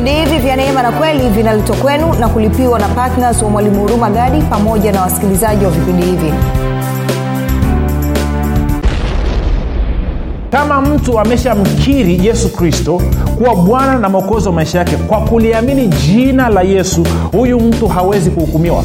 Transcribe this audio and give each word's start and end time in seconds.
vipindi 0.00 0.20
hivi 0.20 0.38
vya 0.38 0.56
neema 0.56 0.82
na 0.82 0.92
kweli 0.92 1.28
vinaletwa 1.28 1.76
kwenu 1.76 2.14
na 2.20 2.28
kulipiwa 2.28 2.78
na 2.78 2.88
ptns 2.88 3.42
wa 3.42 3.50
mwalimu 3.50 3.80
huruma 3.80 4.10
gadi 4.10 4.42
pamoja 4.42 4.92
na 4.92 5.00
wasikilizaji 5.02 5.64
wa 5.64 5.70
vipindi 5.70 6.02
hivi. 6.06 6.32
Kama 10.50 10.80
mtu 10.80 11.20
ameshamkiri 11.20 12.26
yesu 12.26 12.48
kristo 12.48 13.02
kuwa 13.38 13.56
bwana 13.56 13.98
na 13.98 14.08
mwokozi 14.08 14.48
wa 14.48 14.54
maisha 14.54 14.78
yake 14.78 14.96
kwa 14.96 15.20
kuliamini 15.20 15.86
jina 15.88 16.48
la 16.48 16.62
yesu 16.62 17.06
huyu 17.32 17.60
mtu 17.60 17.88
hawezi 17.88 18.30
kuhukumiwa. 18.30 18.84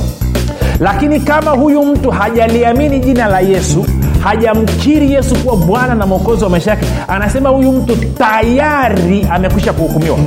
Lakini 0.79 1.19
kama 1.19 1.51
huyu 1.51 1.85
mtu 1.85 2.11
hajaliamini 2.11 2.99
jina 2.99 3.27
la 3.27 3.39
yesu 3.39 3.85
hajamkiri 4.19 5.11
yesu 5.13 5.35
kuwa 5.35 5.55
bwana 5.57 5.95
na 5.95 6.05
mwokozi 6.05 6.43
wa 6.43 6.49
maisha 6.49 6.71
yake 6.71 6.85
anasema 7.07 7.49
huyu 7.49 7.71
mtu 7.71 7.95
tayari 7.95 9.27
amekwisha 9.31 9.73
kuhukumiwa 9.73 10.17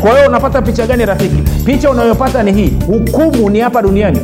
kwa 0.00 0.10
hiyo 0.16 0.28
unapata 0.28 0.62
picha 0.62 0.86
gani 0.86 1.06
rafiki? 1.06 1.42
Picha 1.64 1.90
unayopata 1.90 2.42
ni 2.42 2.52
hii. 2.52 2.72
Hukumu 2.86 3.50
ni 3.50 3.60
hapa 3.60 3.82
duniani. 3.82 4.20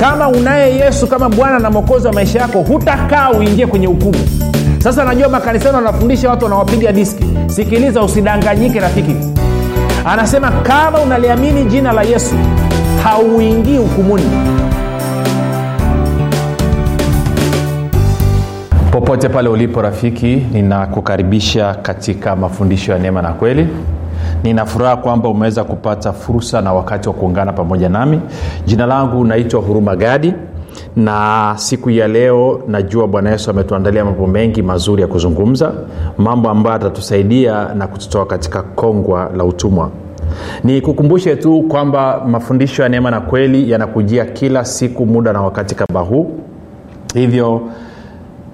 Kama 0.00 0.28
unaye 0.28 0.76
yesu 0.76 1.06
kama 1.06 1.28
bwana 1.28 1.58
na 1.58 1.70
mwokozi 1.70 2.06
wa 2.06 2.12
maisha 2.12 2.38
yako 2.38 2.60
hutakaa 2.62 3.30
uingie 3.30 3.66
kwenye 3.66 3.86
hukumu. 3.86 4.18
Sasa 4.78 5.04
najua 5.04 5.28
makanisani 5.28 5.76
wanafundisha 5.76 6.30
watu 6.30 6.44
wanawapiga 6.44 6.92
diski. 6.92 7.24
Sikiliza 7.46 8.02
usidanganyike 8.02 8.80
rafiki. 8.80 9.16
Anasema 10.04 10.50
kama 10.50 11.00
unaliamini 11.00 11.64
jina 11.64 11.92
la 11.92 12.02
yesu 12.02 12.34
hauingii 13.04 13.76
hukumuni. 13.76 14.24
Popote 18.90 19.28
pale 19.28 19.48
ulipo 19.48 19.82
rafiki 19.82 20.46
ninakukaribisha 20.52 21.74
katika 21.74 22.36
mafundisho 22.36 22.92
ya 22.92 22.98
neema 22.98 23.22
na 23.22 23.32
kweli 23.32 23.68
ninafuraha 24.42 24.96
kwamba 24.96 25.28
umeweza 25.28 25.64
kupata 25.64 26.12
fursa 26.12 26.60
na 26.60 26.72
wakati 26.72 27.08
wa 27.08 27.14
kuungana 27.14 27.52
pamoja 27.52 27.88
nami. 27.88 28.20
Jina 28.66 28.86
langu 28.86 29.24
naitwa 29.24 29.60
huruma 29.60 29.96
gadi 29.96 30.34
na 30.96 31.52
siku 31.56 31.90
ya 31.90 32.08
leo 32.08 32.62
najua 32.68 33.06
bwana 33.06 33.30
yesu 33.30 33.50
ametuandalia 33.50 34.04
mambo 34.04 34.26
mengi 34.26 34.62
mazuri 34.62 35.02
ya 35.02 35.08
kuzungumza 35.08 35.72
mambo 36.18 36.50
ambayo 36.50 36.76
atatusaidia 36.76 37.74
na 37.74 37.86
kututoa 37.86 38.26
katika 38.26 38.62
kongwa 38.62 39.30
la 39.36 39.44
utumwa. 39.44 39.90
Nikukumbushe 40.64 41.36
tu 41.36 41.62
kwamba 41.62 42.22
mafundisho 42.26 42.82
ya 42.82 42.88
neema 42.88 43.10
na 43.10 43.20
kweli 43.20 43.70
yanakujia 43.70 44.24
kila 44.24 44.64
siku 44.64 45.06
muda 45.06 45.32
na 45.32 45.42
wakati 45.42 45.74
kama 45.74 46.00
huu. 46.00 46.30
Hivyo 47.14 47.60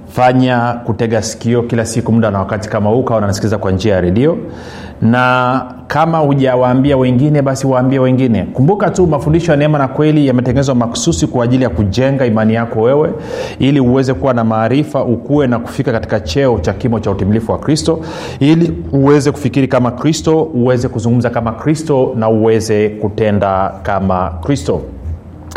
fanya 0.08 0.80
kutega 0.84 1.22
sikio 1.22 1.62
kila 1.62 1.86
siku 1.86 2.12
muda 2.12 2.30
na 2.30 2.38
wakati 2.38 2.68
kama 2.68 2.90
huu 2.90 3.02
kawa 3.02 3.18
unanasikiliza 3.18 3.58
kwa 3.58 3.70
njia 3.72 3.94
ya 3.94 4.00
redio 4.00 4.38
na 5.02 5.62
kama 5.86 6.18
hujawaambia 6.18 6.96
wengine 6.96 7.42
basi 7.42 7.66
waambie 7.66 7.98
wengine. 7.98 8.42
Kumbuka 8.42 8.90
tu 8.90 9.06
mafundisho 9.06 9.52
ya 9.52 9.58
neema 9.58 9.78
na 9.78 9.88
kweli 9.88 10.26
yametengenezwa 10.26 10.74
makususi 10.74 11.26
kwa 11.26 11.44
ajili 11.44 11.64
ya 11.64 11.70
kujenga 11.70 12.26
imani 12.26 12.54
yako 12.54 12.82
wewe 12.82 13.10
ili 13.58 13.80
uweze 13.80 14.14
kuwa 14.14 14.34
na 14.34 14.44
maarifa 14.44 15.04
ukuwe 15.04 15.46
na 15.46 15.58
kufika 15.58 15.92
katika 15.92 16.20
cheo 16.20 16.58
cha 16.58 16.72
kimo 16.72 17.00
cha 17.00 17.10
utimilifu 17.10 17.52
wa 17.52 17.58
kristo 17.58 18.00
ili 18.40 18.72
uweze 18.92 19.30
kufikiri 19.32 19.68
kama 19.68 19.90
kristo 19.90 20.42
uweze 20.42 20.88
kuzungumza 20.88 21.30
kama 21.30 21.52
kristo 21.52 22.12
na 22.16 22.28
uweze 22.28 22.88
kutenda 22.88 23.72
kama 23.82 24.30
kristo 24.44 24.80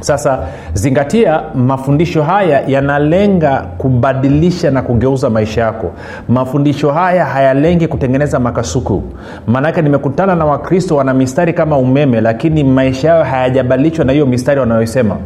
sasa 0.02 0.40
zingatia 0.74 1.42
mafundisho 1.56 2.24
haya 2.24 2.62
yanalenga 2.68 3.66
kubadilisha 3.78 4.72
na 4.72 4.82
kugeuza 4.82 5.30
maisha 5.30 5.62
yako. 5.62 5.92
Mafundisho 6.28 6.92
haya 6.92 7.26
hayalengi 7.26 7.88
kutengeneza 7.88 8.40
makasuku. 8.40 9.04
Maanake 9.48 9.82
nimekutana 9.82 10.36
na 10.36 10.46
wakristo 10.46 10.96
wana 10.96 11.14
mistari 11.14 11.54
kama 11.54 11.78
umeme 11.78 12.22
lakini 12.22 12.64
maisha 12.64 13.08
yao 13.08 13.24
hayajabadilishwa 13.24 14.06
na 14.06 14.14
hiyo 14.14 14.26
mistari 14.26 14.60
wanayosema 14.60 15.18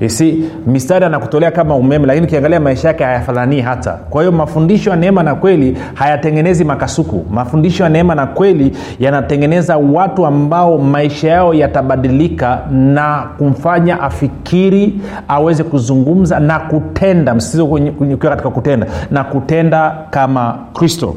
isi 0.00 0.44
mistari 0.66 1.04
anakutolea 1.04 1.50
kama 1.50 1.76
umeme 1.76 2.06
lakini 2.06 2.26
ukiangalia 2.26 2.60
maisha 2.60 2.88
yake 2.88 3.04
hayafananii 3.04 3.60
hata. 3.60 3.92
Kwa 3.92 4.22
hiyo 4.22 4.32
mafundisho 4.32 4.90
ya 4.90 4.96
neema 4.96 5.22
na 5.22 5.34
kweli 5.34 5.78
hayatengenezi 5.94 6.64
makasuku. 6.64 7.24
Mafundisho 7.30 7.82
ya 7.82 7.88
neema 7.88 8.14
na 8.14 8.26
kweli 8.26 8.76
yanatengeneza 9.00 9.76
watu 9.76 10.26
ambao 10.26 10.78
maisha 10.78 11.28
yao 11.28 11.54
yatabadilika 11.54 12.58
na 12.70 13.24
kumfanya 13.38 14.00
afikiri 14.00 15.00
aweze 15.28 15.64
kuzungumza 15.64 16.40
na 16.40 16.58
kutenda. 16.58 17.34
Msitizo 17.34 17.64
ukiwa 17.64 18.18
katika 18.30 18.50
kutenda 18.50 18.86
na 19.10 19.24
kutenda 19.24 19.94
kama 20.10 20.58
kristo. 20.74 21.14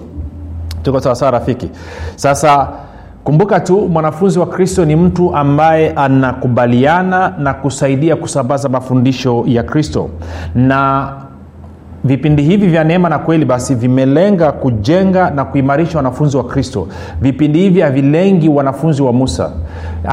Tuko 0.83 0.99
sawasawa 0.99 1.31
rafiki? 1.31 1.69
Sasa 2.15 2.67
kumbuka 3.23 3.59
tu 3.59 3.87
mwanafunzi 3.89 4.39
wa 4.39 4.45
kristo 4.45 4.85
ni 4.85 4.95
mtu 4.95 5.35
ambaye 5.35 5.91
anakubaliana 5.91 7.33
na 7.39 7.53
kusaidia 7.53 8.15
kusambaza 8.15 8.69
mafundisho 8.69 9.43
ya 9.47 9.63
kristo. 9.63 10.09
Na 10.55 11.11
vipindi 12.03 12.43
hivi 12.43 12.67
vya 12.67 12.83
neema 12.83 13.09
na 13.09 13.19
kweli 13.19 13.45
basi 13.45 13.75
vimelenga 13.75 14.51
kujenga 14.51 15.29
na 15.29 15.45
kuimarisha 15.45 15.97
wanafunzi 15.97 16.37
wa 16.37 16.43
kristo. 16.43 16.87
Vipindi 17.21 17.59
hivi 17.59 17.81
havilengi 17.81 18.49
wanafunzi 18.49 19.01
wa 19.01 19.13
musa. 19.13 19.51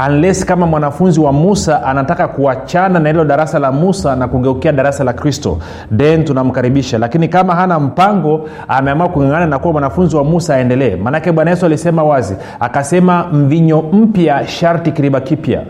Unless 0.07 0.45
kama 0.45 0.65
mwanafunzi 0.67 1.19
wa 1.19 1.33
musa 1.33 1.83
anataka 1.83 2.27
kuachana 2.27 2.99
na 2.99 3.09
hilo 3.09 3.25
darasa 3.25 3.59
la 3.59 3.71
musa 3.71 4.15
na 4.15 4.27
kugeukia 4.27 4.71
darasa 4.71 5.03
la 5.03 5.13
kristo 5.13 5.57
then 5.97 6.25
tunamkaribisha. 6.25 6.97
Lakini 6.97 7.27
kama 7.27 7.55
hana 7.55 7.79
mpango 7.79 8.49
ameamua 8.67 9.09
kungangana 9.09 9.45
na 9.45 9.59
kuwa 9.59 9.71
mwanafunzi 9.71 10.15
wa 10.15 10.23
musa 10.23 10.55
aendelee. 10.55 10.95
Maanake 10.95 11.31
bwana 11.31 11.51
yesu 11.51 11.65
alisema 11.65 12.03
wazi 12.03 12.35
akasema 12.59 13.23
mvinyo 13.33 13.81
mpya 13.81 14.47
sharti 14.47 14.91
kiriba 14.91 15.21
kipya 15.21 15.61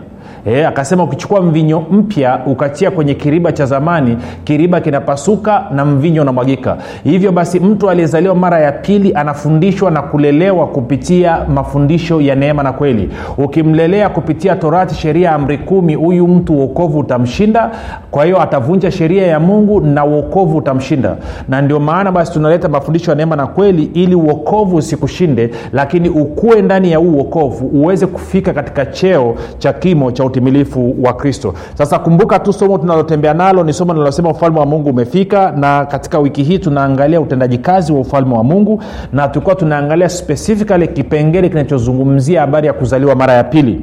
E, 0.46 0.64
akasema 0.66 1.02
ukichukua 1.04 1.40
mvinyo 1.40 1.80
mpya 1.90 2.40
ukachia 2.46 2.90
kwenye 2.90 3.14
kiriba 3.14 3.52
cha 3.52 3.66
zamani 3.66 4.16
kiriba 4.44 4.80
kinapasuka 4.80 5.64
na 5.74 5.84
mvinyo 5.84 6.22
unamwagika. 6.22 6.76
Hivyo 7.04 7.32
basi 7.32 7.60
mtu 7.60 7.90
aliyezaliwa 7.90 8.34
mara 8.34 8.60
ya 8.60 8.72
pili 8.72 9.14
anafundishwa 9.14 9.90
na 9.90 10.02
kulelewa 10.02 10.66
kupitia 10.66 11.44
mafundisho 11.54 12.20
ya 12.20 12.34
neema 12.34 12.62
na 12.62 12.72
kweli. 12.72 13.10
Ukimlelea 13.38 14.08
kupitia 14.08 14.56
torati 14.56 14.94
sheria 14.94 15.28
ya 15.28 15.34
amri 15.34 15.58
kumi 15.58 15.94
huyu 15.94 16.28
mtu 16.28 16.52
uokovu 16.54 16.98
utamshinda. 16.98 17.70
Kwa 18.10 18.24
hiyo 18.24 18.42
atavunja 18.42 18.90
sheria 18.90 19.26
ya 19.26 19.40
mungu 19.40 19.80
na 19.80 20.04
uokovu 20.04 20.56
utamshinda. 20.56 21.16
Na 21.48 21.62
ndio 21.62 21.80
maana 21.80 22.12
basi 22.12 22.32
tunaleta 22.32 22.68
mafundisho 22.68 23.10
ya 23.10 23.16
neema 23.16 23.36
na 23.36 23.46
kweli 23.46 23.82
ili 23.94 24.14
uokovu 24.14 24.76
usikushinde 24.76 25.50
lakini 25.72 26.08
ukuwe 26.08 26.62
ndani 26.62 26.92
ya 26.92 26.98
huu 26.98 27.10
uokovu 27.10 27.66
uweze 27.66 28.06
kufika 28.06 28.52
katika 28.52 28.86
cheo 28.86 29.34
cha 29.58 29.72
kimo 29.72 30.12
cha 30.12 30.24
utimilifu 30.30 30.96
wa 31.02 31.12
kristo. 31.12 31.54
Sasa 31.74 31.98
kumbuka 31.98 32.38
tu 32.38 32.52
somo 32.52 32.78
tunalotembea 32.78 33.34
nalo 33.34 33.64
ni 33.64 33.72
somo 33.72 33.92
linalosema 33.92 34.30
ufalme 34.30 34.58
wa 34.60 34.66
mungu 34.66 34.90
umefika 34.90 35.50
na 35.52 35.84
katika 35.86 36.18
wiki 36.18 36.42
hii 36.42 36.58
tunaangalia 36.58 37.20
utendaji 37.20 37.58
kazi 37.58 37.92
wa 37.92 38.00
ufalme 38.00 38.34
wa 38.34 38.44
mungu 38.44 38.82
na 39.12 39.28
tulikuwa 39.28 39.54
tunaangalia 39.54 40.08
specifically 40.08 40.88
kipengele 40.88 41.48
kinachozungumzia 41.48 42.40
habari 42.40 42.66
ya 42.66 42.72
kuzaliwa 42.72 43.14
mara 43.14 43.32
ya 43.32 43.44
pili 43.44 43.80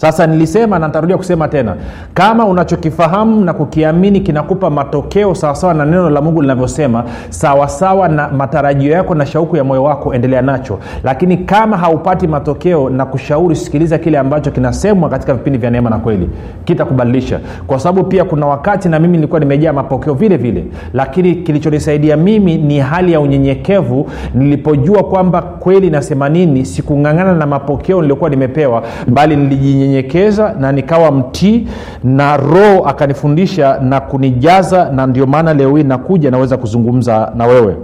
sasa 0.00 0.26
nilisema 0.26 0.78
na 0.78 0.88
ntarudia 0.88 1.16
kusema 1.16 1.48
tena 1.48 1.76
kama 2.14 2.44
unachokifahamu 2.46 3.44
na 3.44 3.52
kukiamini 3.52 4.20
kinakupa 4.20 4.70
matokeo 4.70 5.34
sawasawa 5.34 5.74
na 5.74 5.84
neno 5.84 6.10
la 6.10 6.20
mungu 6.20 6.42
linavyosema 6.42 7.04
sawasawa 7.28 8.08
na 8.08 8.28
matarajio 8.28 8.92
yako 8.92 9.14
na 9.14 9.26
shauku 9.26 9.56
ya 9.56 9.64
moyo 9.64 9.82
wako 9.84 10.14
endelea 10.14 10.42
nacho. 10.42 10.78
Lakini 11.04 11.36
kama 11.36 11.76
haupati 11.76 12.26
matokeo 12.28 12.90
na 12.90 13.06
kushauri 13.06 13.56
sikiliza 13.56 13.98
kile 13.98 14.18
ambacho 14.18 14.50
kinasemwa 14.50 15.08
katika 15.08 15.34
vipindi 15.34 15.58
vya 15.58 15.70
neema 15.70 15.90
na 15.90 15.98
kweli 15.98 16.30
kitakubadilisha. 16.64 17.40
Kwa 17.66 17.78
sababu 17.78 18.08
pia 18.08 18.24
kuna 18.24 18.46
wakati 18.46 18.88
na 18.88 18.98
mimi 18.98 19.16
nilikuwa 19.16 19.40
nimejaa 19.40 19.72
mapokeo 19.72 20.14
vile 20.14 20.36
vile. 20.36 20.64
Lakini 20.92 21.34
kilichonisaidia 21.34 22.16
mimi 22.16 22.56
ni 22.58 22.78
hali 22.78 23.12
ya 23.12 23.20
unyenyekevu. 23.20 24.06
Nilipojua 24.34 25.02
kwamba 25.02 25.42
kweli 25.42 25.90
nasema 25.90 26.28
nini 26.28 26.66
sikung'ang'ana 26.66 27.34
na 27.34 27.46
mapokeo 27.46 28.00
niliokuwa 28.00 28.30
nimepewa 28.30 28.82
bali 29.08 29.36
nilijinye 29.36 29.89
nilijinyenyekeza 29.90 30.54
na 30.60 30.72
nikawa 30.72 31.10
mtii 31.12 31.66
na 32.04 32.36
roho 32.36 32.84
akanifundisha 32.88 33.78
na 33.80 34.00
kunijaza 34.00 34.90
na 34.92 35.06
ndio 35.06 35.26
maana 35.26 35.54
leo 35.54 35.76
hii 35.76 35.82
nakuja 35.82 36.30
naweza 36.30 36.56
kuzungumza 36.56 37.32
na 37.36 37.46
wewe. 37.46 37.76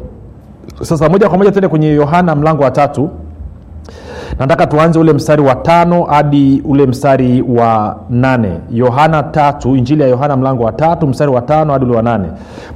Sasa 0.82 1.08
moja 1.08 1.28
kwa 1.28 1.38
moja 1.38 1.50
tuende 1.50 1.68
kwenye 1.68 1.88
yohana 1.88 2.34
mlango 2.36 2.62
wa 2.62 2.70
tatu 2.70 3.10
nataka 4.38 4.66
tuanze 4.66 4.98
ule 4.98 5.12
mstari 5.12 5.42
wa 5.42 5.54
tano 5.54 6.02
hadi 6.04 6.62
ule 6.64 6.86
mstari 6.86 7.42
wa 7.42 7.96
nane. 8.10 8.50
Yohana 8.72 9.22
tatu 9.22 9.76
injili 9.76 10.02
ya 10.02 10.08
yohana 10.08 10.36
mlango 10.36 10.62
wa 10.64 10.72
tatu 10.72 11.06
mstari 11.06 11.30
wa 11.30 11.40
tano 11.40 11.72
hadi 11.72 11.84
ule 11.84 11.96
wa 11.96 12.02
nane. 12.02 12.28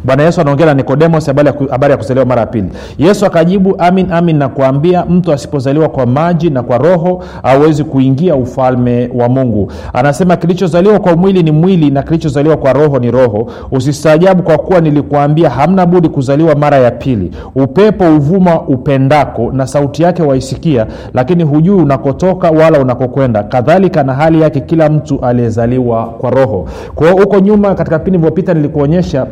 Bwana 0.04 0.22
yesu 0.22 0.40
anaongea 0.40 0.66
na 0.66 0.74
nikodemos 0.74 1.26
habari 1.70 1.90
ya, 1.90 1.96
kuzaliwa 1.96 2.26
mara 2.26 2.40
ya 2.40 2.46
pili. 2.46 2.68
Yesu 2.98 3.26
akajibu 3.26 3.74
amin 3.78 4.12
amin 4.12 4.36
nakuambia 4.36 5.04
mtu 5.04 5.32
asipozaliwa 5.32 5.88
kwa 5.88 6.06
maji 6.06 6.50
na 6.50 6.62
kwa 6.62 6.78
roho 6.78 7.22
hawezi 7.42 7.84
kuingia 7.84 8.36
ufalme 8.36 9.10
wa 9.14 9.28
mungu. 9.28 9.72
Anasema 9.92 10.36
kilichozaliwa 10.36 10.98
kwa 10.98 11.16
mwili 11.16 11.42
ni 11.42 11.50
mwili 11.50 11.90
na 11.90 12.02
kilichozaliwa 12.02 12.56
kwa 12.56 12.72
roho 12.72 12.98
ni 12.98 13.10
roho. 13.10 13.50
Usistaajabu 13.70 14.42
kwa 14.42 14.58
kuwa 14.58 14.80
nilikuambia 14.80 15.50
hamna 15.50 15.86
budi 15.86 16.08
kuzaliwa 16.08 16.54
mara 16.54 16.76
ya 16.76 16.90
pili. 16.90 17.30
Upepo 17.54 18.04
uvuma 18.16 18.60
upendako 18.60 19.50
na 19.52 19.66
sauti 19.66 20.02
yake 20.02 20.22
waisikia 20.22 20.86
lakini 21.14 21.44
hujui 21.44 21.82
unakotoka 21.82 22.50
wala 22.50 22.78
unakokwenda. 22.80 23.42
Kadhalika 23.42 24.02
na 24.02 24.14
hali 24.14 24.40
yake 24.40 24.60
kila 24.60 24.88
mtu 24.90 25.18
aliyezaliwa 25.20 26.06
kwa 26.06 26.30
roho. 26.30 26.68
Kwa 26.94 27.10
hiyo 27.10 27.22
huko 27.22 27.38
nyuma 27.40 27.74
katika 27.74 27.98
vipindi 27.98 28.18
vilivyopita 28.18 28.54
nilikuonyesha 28.54 29.26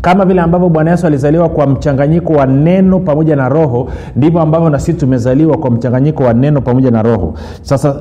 kama 0.00 0.24
vile 0.24 0.40
ambavyo 0.40 0.68
bwana 0.68 0.90
yesu 0.90 1.06
alizaliwa 1.06 1.48
kwa 1.48 1.66
mchanganyiko 1.66 2.32
wa 2.32 2.46
neno 2.46 3.00
pamoja 3.00 3.36
na 3.36 3.48
roho 3.48 3.88
ndivyo 4.16 4.40
ambavyo 4.40 4.70
na 4.70 4.78
sisi 4.78 4.92
tumezaliwa 4.98 5.56
kwa 5.58 5.70
mchanganyiko 5.70 6.22
wa 6.22 6.34
neno 6.34 6.60
pamoja 6.60 6.90
na 6.90 7.02
roho. 7.02 7.34
Sasa 7.62 7.96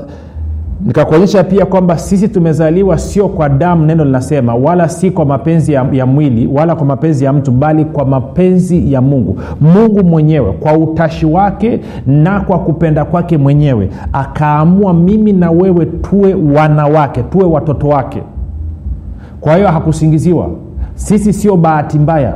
nikakuonyesha 0.85 1.43
pia 1.43 1.65
kwamba 1.65 1.97
sisi 1.97 2.27
tumezaliwa 2.27 2.97
sio 2.97 3.27
kwa 3.27 3.49
damu 3.49 3.85
neno 3.85 4.05
linasema 4.05 4.55
wala 4.55 4.89
si 4.89 5.11
kwa 5.11 5.25
mapenzi 5.25 5.73
ya, 5.73 5.85
ya 5.91 6.05
mwili 6.05 6.47
wala 6.47 6.75
kwa 6.75 6.85
mapenzi 6.85 7.25
ya 7.25 7.33
mtu 7.33 7.51
bali 7.51 7.85
kwa 7.85 8.05
mapenzi 8.05 8.93
ya 8.93 9.01
mungu. 9.01 9.39
Mungu 9.61 10.03
mwenyewe 10.03 10.51
kwa 10.51 10.73
utashi 10.77 11.25
wake 11.25 11.79
na 12.07 12.39
kwa 12.41 12.59
kupenda 12.59 13.05
kwake 13.05 13.37
mwenyewe 13.37 13.89
akaamua 14.13 14.93
mimi 14.93 15.33
na 15.33 15.51
wewe 15.51 15.85
tuwe 15.85 16.33
wanawake 16.33 17.23
tuwe 17.23 17.45
watoto 17.45 17.87
wake. 17.87 18.21
Kwa 19.41 19.55
hiyo 19.55 19.67
hakusingiziwa. 19.67 20.49
Sisi 20.95 21.33
sio 21.33 21.57
bahati 21.57 21.99
mbaya 21.99 22.35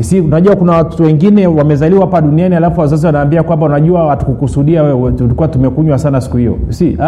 si 0.00 0.20
unajua 0.20 0.56
kuna 0.56 0.72
watoto 0.72 1.02
wengine 1.02 1.46
wamezaliwa 1.46 2.00
hapa 2.00 2.20
duniani 2.20 2.54
alafu 2.54 2.80
wazazi 2.80 3.06
wanaambia 3.06 3.42
kwamba 3.42 3.66
unajua 3.66 4.10
hatukukusudia 4.10 4.82
wewe 4.82 5.12
tulikuwa 5.12 5.48
tumekunywa 5.48 5.98
sana 5.98 6.20
siku 6.20 6.36
hiyo. 6.36 6.58
Si 6.68 6.98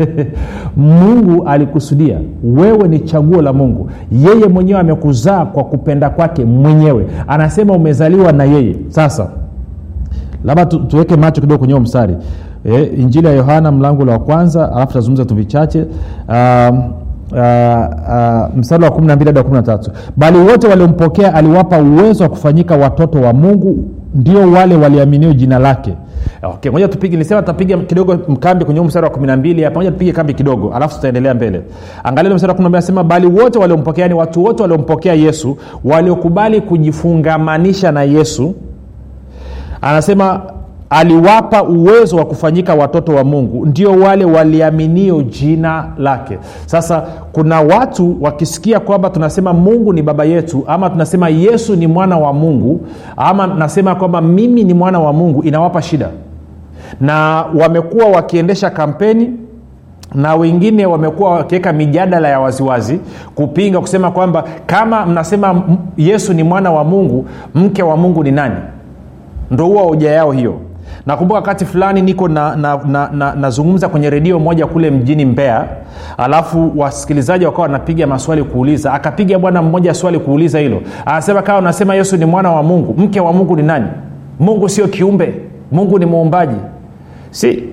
mungu 0.76 1.44
alikusudia. 1.46 2.18
Wewe 2.44 2.88
ni 2.88 3.00
chaguo 3.00 3.42
la 3.42 3.52
mungu. 3.52 3.90
Yeye 4.12 4.46
mwenyewe 4.46 4.80
amekuzaa 4.80 5.44
kwa 5.44 5.64
kupenda 5.64 6.10
kwake 6.10 6.44
mwenyewe. 6.44 7.06
Anasema 7.26 7.72
umezaliwa 7.74 8.32
na 8.32 8.44
yeye. 8.44 8.76
Sasa 8.88 9.28
labda 10.44 10.66
tu, 10.66 10.78
tuweke 10.78 11.16
macho 11.16 11.40
kidogo 11.40 11.58
kwenye 11.58 11.80
mstari. 11.80 12.16
E, 12.64 12.82
injili 12.82 13.26
ya 13.26 13.32
yohana 13.32 13.72
mlango 13.72 14.04
la 14.04 14.12
wa 14.12 14.18
kwanza 14.18 14.72
alafu 14.72 14.92
tazungumza 14.92 15.24
tu 15.24 15.34
vichache. 15.34 15.84
Um, 16.28 16.82
Uh, 17.32 17.38
mstari 18.56 18.84
wa 18.84 18.90
12 18.90 19.24
hadi 19.24 19.38
wa 19.38 19.44
13 19.44 19.90
bali 20.16 20.38
wote 20.38 20.66
waliompokea 20.68 21.34
aliwapa 21.34 21.78
uwezo 21.78 22.24
wa 22.24 22.30
kufanyika 22.30 22.76
watoto 22.76 23.20
wa 23.20 23.32
mungu 23.32 23.84
ndio 24.14 24.50
wale 24.52 24.76
waliaminio 24.76 25.32
jina 25.32 25.58
lake. 25.58 25.94
Okay, 26.42 26.70
moja 26.72 26.88
tupige 26.88 27.16
nisema 27.16 27.40
tutapiga 27.42 27.76
kidogo 27.78 28.18
mkambi 28.28 28.64
kwenye 28.64 28.80
mstari 28.80 29.06
wa 29.06 29.12
12 29.12 29.64
hapa. 29.64 29.76
Moja 29.78 29.90
tupige 29.90 30.12
kambi 30.12 30.34
kidogo 30.34 30.72
alafu 30.74 30.94
tutaendelea 30.94 31.34
mbele. 31.34 31.62
Angalia 32.04 32.34
mstari 32.34 32.52
wa 32.52 32.58
12 32.58 32.66
anasema 32.66 33.04
bali 33.04 33.26
wote 33.26 33.58
waliompokea 33.58 34.08
ni 34.08 34.14
watu 34.14 34.44
wote 34.44 34.62
waliompokea 34.62 35.14
yesu 35.14 35.56
waliokubali 35.84 36.60
kujifungamanisha 36.60 37.92
na 37.92 38.02
yesu 38.02 38.54
anasema 39.80 40.40
aliwapa 40.92 41.62
uwezo 41.62 42.16
wa 42.16 42.24
kufanyika 42.24 42.74
watoto 42.74 43.14
wa 43.14 43.24
mungu. 43.24 43.66
Ndio 43.66 43.92
wale 43.92 44.24
waliaminio 44.24 45.22
jina 45.22 45.86
lake. 45.98 46.38
Sasa 46.66 47.00
kuna 47.32 47.60
watu 47.60 48.16
wakisikia 48.20 48.80
kwamba 48.80 49.10
tunasema 49.10 49.52
mungu 49.52 49.92
ni 49.92 50.02
baba 50.02 50.24
yetu 50.24 50.64
ama 50.66 50.90
tunasema 50.90 51.28
yesu 51.28 51.76
ni 51.76 51.86
mwana 51.86 52.18
wa 52.18 52.32
mungu 52.32 52.80
ama 53.16 53.46
nasema 53.46 53.94
kwamba 53.94 54.20
mimi 54.20 54.64
ni 54.64 54.74
mwana 54.74 55.00
wa 55.00 55.12
mungu 55.12 55.42
inawapa 55.42 55.82
shida. 55.82 56.08
Na 57.00 57.44
wamekuwa 57.60 58.06
wakiendesha 58.06 58.70
kampeni 58.70 59.30
na 60.14 60.34
wengine 60.34 60.86
wamekuwa 60.86 61.30
wakiweka 61.30 61.72
mijadala 61.72 62.28
ya 62.28 62.40
waziwazi 62.40 63.00
kupinga 63.34 63.80
kusema 63.80 64.10
kwamba 64.10 64.44
kama 64.66 65.06
mnasema 65.06 65.62
yesu 65.96 66.32
ni 66.34 66.42
mwana 66.42 66.72
wa 66.72 66.84
mungu 66.84 67.26
mke 67.54 67.82
wa 67.82 67.96
mungu 67.96 68.24
ni 68.24 68.30
nani? 68.30 68.56
Ndo 69.50 69.66
huwa 69.66 69.82
hoja 69.82 70.10
yao 70.10 70.32
hiyo 70.32 70.54
nakumbuka 71.06 71.40
wakati 71.40 71.64
fulani 71.64 72.02
niko 72.02 72.28
nazungumza 72.28 72.86
na, 72.86 73.34
na, 73.34 73.78
na, 73.80 73.88
kwenye 73.88 74.10
redio 74.10 74.38
moja 74.38 74.66
kule 74.66 74.90
mjini 74.90 75.24
mbea 75.24 75.64
alafu 76.18 76.72
wasikilizaji 76.76 77.44
wakawa 77.46 77.62
wanapiga 77.62 78.06
maswali 78.06 78.44
kuuliza. 78.44 78.92
Akapiga 78.92 79.38
bwana 79.38 79.62
mmoja 79.62 79.94
swali 79.94 80.18
kuuliza 80.18 80.58
hilo. 80.58 80.82
Anasema 81.06 81.42
kawa 81.42 81.58
unasema 81.58 81.94
yesu 81.94 82.16
ni 82.16 82.24
mwana 82.24 82.50
wa 82.50 82.62
mungu. 82.62 82.94
Mke 82.98 83.20
wa 83.20 83.32
mungu 83.32 83.56
ni 83.56 83.62
nani? 83.62 83.86
Mungu 84.40 84.68
sio 84.68 84.88
kiumbe. 84.88 85.34
Mungu 85.72 85.98
ni 85.98 86.06
muumbaji. 86.06 86.56
Si 87.30 87.64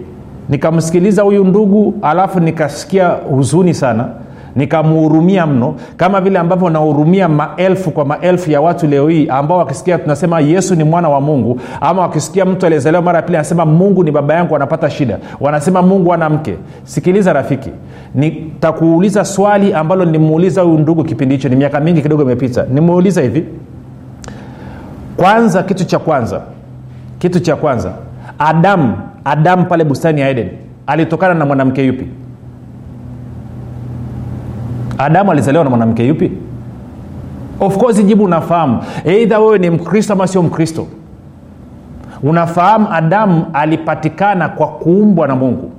nikamsikiliza 0.50 1.22
huyu 1.22 1.44
ndugu 1.44 1.94
alafu 2.02 2.40
nikasikia 2.40 3.08
huzuni 3.08 3.74
sana 3.74 4.08
nikamuhurumia 4.56 5.48
mno 5.48 5.76
kama 5.98 6.22
vile 6.22 6.40
ambavyo 6.40 6.70
nahurumia 6.70 7.28
maelfu 7.30 7.92
kwa 7.92 8.06
maelfu 8.06 8.52
ya 8.52 8.62
watu 8.62 8.88
leo 8.88 9.08
hii 9.08 9.28
ambao 9.28 9.58
wakisikia 9.58 9.98
tunasema 9.98 10.40
yesu 10.40 10.76
ni 10.76 10.84
mwana 10.84 11.10
wa 11.10 11.22
mungu 11.22 11.60
ama 11.82 12.02
wakisikia 12.02 12.46
mtu 12.46 12.66
aliyezaliwa 12.66 13.02
mara 13.02 13.18
ya 13.18 13.22
pili 13.22 13.38
anasema 13.38 13.66
mungu 13.66 14.04
ni 14.04 14.12
baba 14.12 14.34
yangu 14.34 14.54
wanapata 14.54 14.90
shida. 14.90 15.18
Wanasema 15.40 15.82
mungu 15.82 16.14
ana 16.14 16.30
mke. 16.30 16.56
Sikiliza 16.84 17.34
rafiki 17.34 17.70
nitakuuliza 18.16 19.26
swali 19.26 19.74
ambalo 19.74 20.06
nimuuliza 20.06 20.62
huyu 20.62 20.78
ndugu 20.78 21.04
kipindi 21.04 21.36
hicho 21.36 21.50
ni 21.50 21.56
miaka 21.56 21.80
mingi 21.80 22.02
kidogo 22.02 22.22
imepita. 22.24 22.66
Nimeuliza 22.74 23.22
hivi 23.22 23.46
kwanza 25.18 25.64
kitu 25.64 25.86
cha 25.86 26.00
kwanza 26.00 26.42
kitu 27.20 27.40
cha 27.40 27.56
kwanza 27.56 27.92
adamu 28.40 28.94
adamu 29.26 29.66
pale 29.66 29.84
bustani 29.84 30.22
ya 30.22 30.30
eden 30.30 30.50
alitokana 30.88 31.34
na 31.34 31.46
mwanamke 31.46 31.86
yupi 31.86 32.08
adamu 35.00 35.32
alizaliwa 35.32 35.64
na 35.64 35.70
mwanamke 35.70 36.08
yupi? 36.08 36.32
Of 37.60 37.78
course 37.78 38.06
jibu 38.06 38.24
unafahamu. 38.24 38.80
Eidha 39.06 39.40
wewe 39.40 39.58
ni 39.58 39.70
mkristo 39.70 40.14
ama 40.14 40.28
sio 40.28 40.42
mkristo. 40.44 40.88
Unafahamu 42.24 42.88
adamu 42.92 43.46
alipatikana 43.54 44.50
kwa 44.50 44.68
kuumbwa 44.68 45.28
na 45.28 45.36
mungu. 45.36 45.72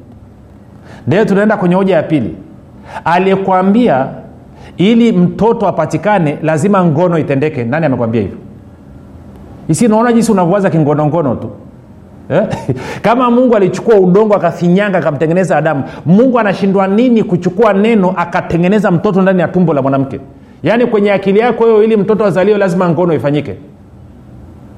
Ndio 1.06 1.24
tunaenda 1.24 1.56
kwenye 1.56 1.74
hoja 1.74 1.96
ya 1.96 2.02
pili. 2.02 2.36
Aliyekwambia 3.04 4.06
ili 4.76 5.12
mtoto 5.12 5.68
apatikane 5.68 6.38
lazima 6.42 6.84
ngono 6.84 7.18
itendeke. 7.18 7.64
Nani 7.64 7.86
amekwambia 7.86 8.20
hivyo? 8.20 8.38
Isi 9.68 9.88
naona 9.88 10.12
jinsi 10.12 10.32
unavyowaza 10.32 10.70
kingonongono 10.70 11.34
tu 11.34 11.50
eh? 12.30 12.42
kama 13.02 13.30
mungu 13.30 13.56
alichukua 13.56 13.94
udongo 13.94 14.34
akafinyanga 14.34 14.98
akamtengeneza 14.98 15.56
adamu 15.56 15.84
mungu 16.06 16.38
anashindwa 16.38 16.86
nini 16.86 17.22
kuchukua 17.22 17.72
neno 17.72 18.14
akatengeneza 18.16 18.90
mtoto 18.90 19.22
ndani 19.22 19.40
ya 19.40 19.48
tumbo 19.48 19.74
la 19.74 19.82
mwanamke? 19.82 20.20
Yaani 20.62 20.86
kwenye 20.86 21.12
akili 21.12 21.38
yako 21.38 21.64
hiyo 21.64 21.82
ili 21.84 21.96
mtoto 21.96 22.24
azaliwe 22.24 22.58
lazima 22.58 22.88
ngono 22.88 23.14
ifanyike. 23.14 23.54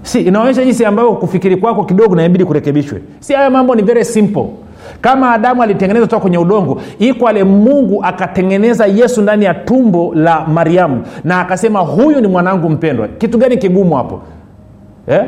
Si 0.03 0.21
inaonyesha 0.21 0.65
jinsi 0.65 0.85
ambayo 0.85 1.13
kufikiri 1.13 1.57
kwako 1.57 1.85
kidogo 1.85 2.15
naibidi 2.17 2.45
kurekebishwe. 2.45 3.03
Si 3.21 3.33
haya 3.33 3.51
mambo 3.51 3.75
ni 3.75 3.83
very 3.83 4.05
simple. 4.05 4.47
Kama 5.01 5.33
adamu 5.33 5.63
alitengeneza 5.63 6.07
toka 6.07 6.21
kwenye 6.23 6.39
udongo 6.39 6.81
ikwale 6.99 7.45
mungu 7.45 8.05
akatengeneza 8.05 8.87
yesu 8.87 9.23
ndani 9.23 9.45
ya 9.45 9.55
tumbo 9.55 10.13
la 10.15 10.47
mariamu 10.47 11.03
na 11.25 11.41
akasema 11.41 11.81
huyu 11.81 12.21
ni 12.21 12.29
mwanangu 12.29 12.71
mpendwa. 12.71 13.09
Kitu 13.09 13.39
gani 13.39 13.57
kigumu 13.57 13.95
hapo? 13.97 14.21
Eh? 15.07 15.25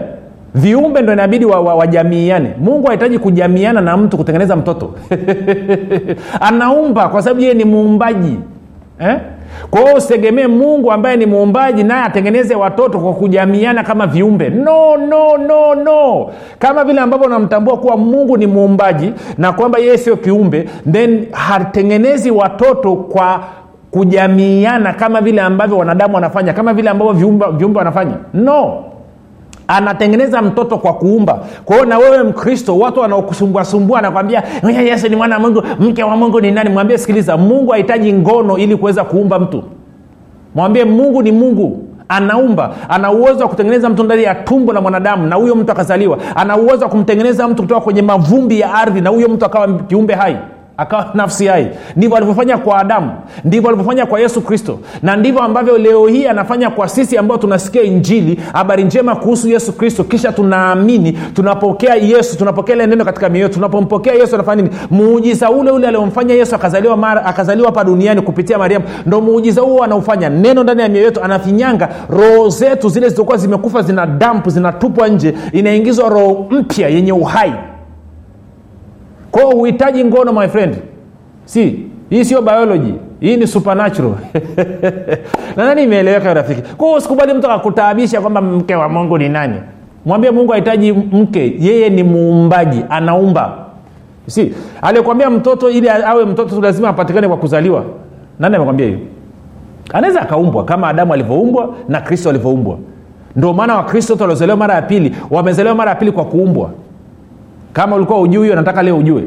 Viumbe 0.55 1.03
ndo 1.03 1.13
inabidi 1.13 1.45
wajamiiane 1.45 2.49
wa, 2.49 2.55
wa 2.55 2.61
mungu 2.61 2.87
hahitaji 2.87 3.19
kujamiana 3.19 3.81
na 3.81 3.97
mtu 3.97 4.17
kutengeneza 4.17 4.57
mtoto. 4.57 4.95
Anaumba 6.41 7.09
kwa 7.09 7.23
sababu 7.23 7.41
yeye 7.41 7.55
ni 7.55 7.65
muumbaji 7.65 8.39
eh? 9.01 9.17
kwa 9.71 9.81
hiyo 9.81 9.95
usitegemee 9.95 10.47
mungu 10.47 10.93
ambaye 10.93 11.17
ni 11.17 11.27
muumbaji 11.27 11.83
naye 11.85 12.05
atengeneze 12.05 12.55
watoto 12.55 12.99
kwa 13.01 13.13
kujamiana 13.15 13.83
kama 13.83 14.07
viumbe. 14.07 14.49
No 14.49 14.97
no 14.97 15.37
no 15.37 15.75
no. 15.75 16.31
Kama 16.59 16.85
vile 16.85 17.01
ambavyo 17.01 17.27
unamtambua 17.27 17.77
kuwa 17.77 17.97
mungu 17.97 18.37
ni 18.37 18.47
muumbaji 18.47 19.13
na 19.39 19.53
kwamba 19.53 19.79
yeye 19.79 19.99
sio 19.99 20.17
kiumbe 20.17 20.69
then 20.93 21.27
hatengenezi 21.33 22.31
watoto 22.31 22.97
kwa 22.97 23.41
kujamiiana 23.91 24.93
kama 24.93 25.21
vile 25.21 25.41
ambavyo 25.43 25.79
wanadamu 25.79 26.15
wanafanya 26.15 26.53
kama 26.53 26.75
vile 26.75 26.91
ambavyo 26.91 27.13
viumbe 27.53 27.79
wanafanya. 27.79 28.15
No 28.35 28.85
anatengeneza 29.69 30.43
mtoto 30.43 30.79
kwa 30.79 30.93
kuumba. 30.93 31.41
Kwa 31.65 31.77
hiyo 31.77 31.89
na 31.89 31.99
wewe 31.99 32.23
mkristo 32.23 32.79
watu 32.79 33.01
wanaokusumbuasumbua 33.01 33.99
anakwambia 33.99 34.43
yesu 34.85 35.09
ni 35.09 35.17
mwana 35.17 35.35
wa 35.35 35.41
mungu 35.41 35.63
mke 35.81 36.03
wa 36.05 36.17
mungu 36.17 36.41
ni 36.41 36.51
nani? 36.51 36.71
Mwambie 36.71 36.99
sikiliza 36.99 37.37
mungu 37.37 37.71
hahitaji 37.71 38.13
ngono 38.13 38.59
ili 38.59 38.77
kuweza 38.77 39.05
kuumba 39.05 39.39
mtu. 39.39 39.63
Mwambie 40.55 40.85
mungu 40.85 41.23
ni 41.23 41.33
mungu 41.33 41.85
anaumba 42.09 42.75
ana 42.89 43.13
uwezo 43.13 43.41
wa 43.43 43.49
kutengeneza 43.49 43.89
mtu 43.89 44.05
ndani 44.05 44.23
ya 44.23 44.35
tumbo 44.35 44.73
la 44.73 44.81
mwanadamu 44.81 45.27
na 45.27 45.37
huyo 45.37 45.55
mtu 45.55 45.73
akazaliwa. 45.73 46.19
Ana 46.35 46.57
uwezo 46.57 46.83
wa 46.85 46.91
kumtengeneza 46.91 47.49
mtu 47.49 47.63
kutoka 47.63 47.81
kwenye 47.81 48.03
mavumbi 48.03 48.61
ya 48.61 48.75
ardhi 48.75 49.01
na 49.01 49.11
huyo 49.11 49.29
mtu 49.29 49.45
akawa 49.47 49.69
kiumbe 49.69 50.15
hai 50.15 50.37
akawa 50.77 51.11
nafsi 51.15 51.47
hai. 51.47 51.69
Ndivyo 51.97 52.17
alivyofanya 52.17 52.59
kwa 52.59 52.79
adamu. 52.79 53.11
Ndivyo 53.45 53.69
alivyofanya 53.69 54.07
kwa 54.07 54.21
yesu 54.21 54.41
kristo. 54.41 54.79
Na 55.03 55.17
ndivyo 55.17 55.43
ambavyo 55.43 55.79
leo 55.79 56.07
hii 56.07 56.27
anafanya 56.27 56.71
kwa 56.71 56.89
sisi 56.89 57.19
ambao 57.19 57.39
tunasikia 57.39 57.83
injili 57.83 58.41
habari 58.53 58.85
njema 58.85 59.17
kuhusu 59.17 59.49
yesu 59.49 59.73
kristo. 59.73 60.05
Kisha 60.05 60.33
tunaamini 60.33 61.13
tunapokea 61.13 61.95
yesu 61.95 62.39
tunapokea 62.39 62.75
ile 62.75 62.87
neno 62.87 63.05
katika 63.05 63.29
mioyo 63.29 63.49
tunapompokea 63.49 64.15
yesu 64.15 64.35
anafanya 64.35 64.63
nini? 64.63 64.75
Muujiza 64.91 65.51
ule 65.51 65.71
ule 65.71 65.89
aliomfanya 65.89 66.35
yesu 66.35 66.55
akazaliwa 66.55 66.97
mara 66.97 67.25
akazaliwa 67.25 67.67
hapa 67.67 67.85
duniani 67.85 68.21
kupitia 68.23 68.59
mariamu 68.59 68.85
ndo 69.07 69.21
muujiza 69.21 69.61
huo 69.61 69.83
anaufanya. 69.85 70.29
Neno 70.29 70.63
ndani 70.63 70.83
ya 70.83 70.89
mioyo 70.89 71.05
yetu 71.07 71.23
anafinyanga. 71.23 71.89
Roho 72.11 72.49
zetu 72.49 72.89
zile 72.89 73.07
zilizokuwa 73.09 73.37
zimekufa 73.37 73.83
zina 73.83 74.07
dampu 74.07 74.51
zinatupwa 74.51 75.09
nje. 75.09 75.35
Inaingizwa 75.53 76.09
roho 76.09 76.47
mpya 76.51 76.89
yenye 76.89 77.13
uhai 77.13 77.53
kwao 79.35 79.51
huhitaji 79.51 80.05
ngono 80.05 80.33
my 80.33 80.49
friend. 80.49 80.77
Si 81.45 81.79
hii 82.11 82.25
sio 82.25 82.43
biology. 82.43 82.95
Hii 83.21 83.37
ni 83.37 83.47
supernatural. 83.47 84.13
Nadhani 85.57 85.83
imeeleweka 85.83 86.35
rafiki? 86.35 86.63
Kwao 86.77 86.93
usikubali 86.95 87.35
mtu 87.35 87.47
akakutaabisha 87.47 88.21
kwamba 88.21 88.41
mke 88.41 88.75
wa 88.75 88.89
mungu 88.89 89.19
ni 89.19 89.29
nani. 89.29 89.55
Mwambie 90.07 90.31
mungu 90.31 90.53
hahitaji 90.53 90.93
mke. 90.93 91.57
Yeye 91.61 91.91
ni 91.91 92.03
muumbaji 92.03 92.85
anaumba. 92.91 93.53
Si 94.27 94.55
alikwambia 94.83 95.31
mtoto 95.31 95.71
ili 95.71 95.89
awe 95.89 96.25
mtoto 96.25 96.61
lazima 96.61 96.89
apatikane 96.89 97.29
kwa 97.29 97.37
kuzaliwa. 97.37 97.85
Nani 98.39 98.57
amekwambia 98.57 98.87
hiyo? 98.87 98.99
Anaweza 99.93 100.21
akaumbwa 100.21 100.65
kama 100.65 100.89
adamu 100.89 101.15
alivyoumbwa 101.15 101.75
na 101.89 102.01
kristo 102.01 102.31
alivyoumbwa. 102.31 102.79
Ndio 103.37 103.53
maana 103.53 103.77
wakristo 103.77 104.17
waliozaliwa 104.21 104.57
mara 104.57 104.75
ya 104.75 104.83
pili 104.83 105.17
wamezaliwa 105.31 105.75
mara 105.75 105.91
ya 105.91 105.97
pili 105.97 106.13
kwa 106.13 106.25
kuumbwa 106.25 106.71
kama 107.75 107.97
ulikuwa 107.97 108.21
ujui 108.21 108.49
nataka 108.55 108.83
leo 108.83 108.99
ujue. 108.99 109.25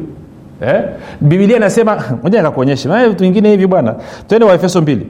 Eh? 0.62 0.84
bibilia 1.22 1.58
inasema 1.58 2.04
moja 2.24 2.40
nikakuonyesha 2.40 3.08
vitu 3.10 3.24
vingine 3.24 3.50
hivi 3.50 3.68
bwana. 3.68 3.96
Twende 4.28 4.46
waefeso 4.46 4.82
mbili. 4.82 5.08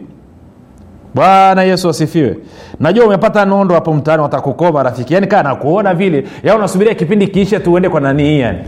Bwana 1.15 1.63
yesu 1.63 1.89
asifiwe. 1.89 2.38
Najua 2.79 3.06
umepata 3.06 3.46
nondo 3.46 3.75
hapo 3.75 3.94
mtaani 3.94 4.22
watakukoma 4.22 4.84
rafiki. 4.84 5.13
Yaani 5.13 5.27
kaa 5.27 5.44
nakuona 5.44 5.94
vile. 5.94 6.24
Ya 6.44 6.56
unasubiria 6.56 6.94
kipindi 6.96 7.27
kiishe 7.27 7.60
tuende 7.60 7.89
kwa 7.89 8.01
nanii 8.01 8.24
hii 8.24 8.39
yani 8.46 8.60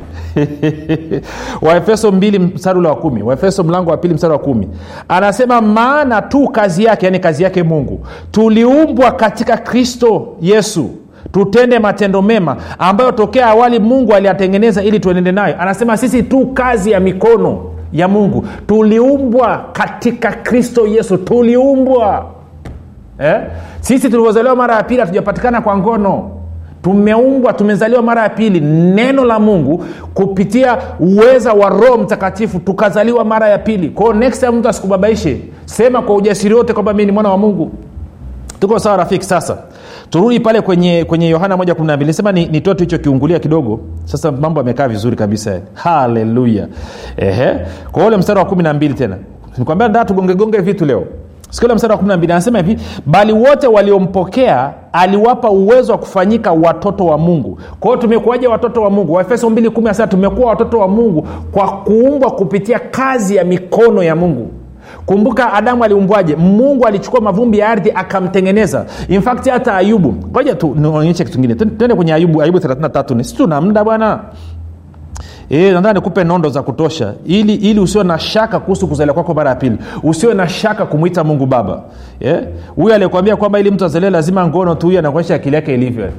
waefeso 1.61 2.11
mbili 2.11 2.39
mstari 2.39 2.79
wa 2.79 2.95
kumi. 2.95 3.23
Waefeso 3.23 3.63
mlango 3.63 3.91
wa 3.91 3.97
pili 3.97 4.13
mstari 4.13 4.33
wa 4.33 4.39
kumi. 4.39 4.67
Anasema 5.07 5.61
maana 5.61 6.21
tu 6.21 6.47
kazi 6.47 6.83
yake 6.83 7.05
yaani 7.05 7.19
kazi 7.19 7.43
yake 7.43 7.63
mungu 7.63 8.07
tuliumbwa 8.31 9.11
katika 9.11 9.57
kristo 9.57 10.27
yesu 10.41 10.89
tutende 11.31 11.79
matendo 11.79 12.21
mema 12.21 12.57
ambayo 12.79 13.11
tokea 13.11 13.47
awali 13.47 13.79
mungu 13.79 14.13
aliyatengeneza 14.13 14.83
ili 14.83 14.99
tuenende 14.99 15.31
nayo. 15.31 15.55
Anasema 15.59 15.97
sisi 15.97 16.23
tu 16.23 16.45
kazi 16.47 16.91
ya 16.91 16.99
mikono 16.99 17.59
ya 17.93 18.07
mungu. 18.07 18.45
Tuliumbwa 18.67 19.65
katika 19.73 20.31
kristo 20.31 20.87
yesu. 20.87 21.17
Tuliumbwa. 21.17 22.25
Eh? 23.19 23.35
sisi 23.81 24.09
tulivyozaliwa 24.09 24.55
mara 24.55 24.75
ya 24.75 24.83
pili 24.83 24.99
hatujapatikana 24.99 25.61
kwa 25.61 25.77
ngono. 25.77 26.31
Tumeumbwa 26.81 27.53
tumezaliwa 27.53 28.01
mara 28.01 28.21
ya 28.23 28.29
pili. 28.29 28.59
Neno 28.61 29.25
la 29.25 29.39
mungu 29.39 29.85
kupitia 30.13 30.77
uweza 30.99 31.53
wa 31.53 31.69
roho 31.69 31.97
mtakatifu 31.97 32.59
tukazaliwa 32.59 33.25
mara 33.25 33.47
ya 33.49 33.57
pili. 33.57 33.89
Kwao 33.89 34.13
next 34.13 34.39
time 34.39 34.51
mtu 34.51 34.69
asikubabaishe 34.69 35.37
sema 35.65 36.01
kwa 36.01 36.15
ujasiri 36.15 36.53
wote 36.55 36.73
kwamba 36.73 36.93
mi 36.93 37.05
ni 37.05 37.11
mwana 37.11 37.29
wa 37.29 37.37
mungu. 37.37 37.71
Tuko 38.59 38.79
sawa 38.79 38.97
rafiki? 38.97 39.25
Sasa 39.25 39.57
turudi 40.09 40.39
pale 40.39 40.61
kwenye 40.61 41.03
kwenye 41.05 41.29
yohana 41.29 41.57
moja 41.57 41.75
kumi 41.75 41.87
na 41.87 41.95
mbili. 41.95 42.07
Nisema 42.09 42.31
nitoe 42.31 42.73
tu 42.75 42.83
hicho 42.83 42.97
kiungulia 42.97 43.39
kidogo. 43.39 43.79
Sasa 44.05 44.31
mambo 44.31 44.59
yamekaa 44.59 44.87
vizuri 44.87 45.15
kabisa. 45.15 45.59
Haleluya 45.73 46.67
kwa 47.91 48.05
ule 48.05 48.17
mstari 48.17 48.39
wa 48.39 48.45
kumi 48.45 48.63
na 48.63 48.73
mbili 48.73 48.93
tena. 48.93 49.17
Nikwambia 49.57 49.87
ndaa 49.87 50.05
tugongegonge 50.05 50.57
vitu 50.57 50.85
leo. 50.85 51.03
Sikile 51.49 51.73
mstari 51.73 51.91
wa 51.91 51.97
kumi 51.99 52.13
anasema 52.13 52.57
hivi 52.59 52.77
bali 53.05 53.33
wote 53.33 53.67
waliompokea 53.67 54.73
aliwapa 54.93 55.49
uwezo 55.49 55.91
wa 55.91 55.97
kufanyika 55.97 56.51
watoto 56.51 57.05
wa 57.05 57.17
mungu. 57.17 57.59
Kwa 57.79 57.89
hiyo 57.91 58.01
tumekuwaje 58.01 58.47
watoto 58.47 58.81
wa 58.81 58.89
mungu? 58.89 59.13
Waefeso 59.13 59.49
mbili 59.49 59.69
kumi 59.69 59.87
anasema 59.87 60.07
tumekuwa 60.07 60.49
watoto 60.49 60.79
wa 60.79 60.87
mungu 60.87 61.27
kwa 61.51 61.71
kuumbwa 61.71 62.31
kupitia 62.31 62.79
kazi 62.79 63.35
ya 63.35 63.43
mikono 63.43 64.03
ya 64.03 64.15
mungu 64.15 64.51
kumbuka 65.05 65.53
adamu 65.53 65.83
aliumbwaje? 65.83 66.35
Mungu 66.35 66.85
alichukua 66.85 67.21
mavumbi 67.21 67.59
ya 67.59 67.69
ardhi 67.69 67.91
akamtengeneza. 67.95 68.85
Infact 69.09 69.49
hata 69.49 69.75
ayubu. 69.75 70.15
Ngoja 70.31 70.55
tu 70.55 70.75
nionyeshe 70.79 71.23
kitu 71.23 71.35
kingine. 71.35 71.55
Twende 71.55 71.95
kwenye 71.95 72.13
ayubu 72.13 72.41
ayubu 72.41 72.57
33 72.57 73.23
si 73.23 73.35
tuna 73.35 73.61
muda 73.61 73.83
bwana? 73.83 74.19
E, 75.49 75.71
nadhani 75.71 75.93
nikupe 75.93 76.23
nondo 76.23 76.49
za 76.49 76.61
kutosha. 76.61 77.13
Ili 77.25 77.55
ili 77.55 77.79
usiwe 77.79 78.03
na 78.03 78.19
shaka 78.19 78.59
kuhusu 78.59 78.87
kuzaliwa 78.87 79.13
kwako 79.13 79.33
mara 79.33 79.49
ya 79.49 79.55
pili. 79.55 79.77
Usiwe 80.03 80.33
na 80.33 80.47
shaka 80.47 80.85
kumwita 80.85 81.23
mungu 81.23 81.45
baba. 81.45 81.73
Huyu 82.19 82.87
yeah? 82.87 82.95
aliyekwambia 82.95 83.35
kwamba 83.35 83.59
ili 83.59 83.71
mtu 83.71 83.85
azalie 83.85 84.09
lazima 84.09 84.47
ngono 84.47 84.75
tu 84.75 84.85
huyu 84.87 84.99
anakuonyesha 84.99 85.35
akili 85.35 85.55
yake 85.55 85.73
ilivyo. 85.73 86.09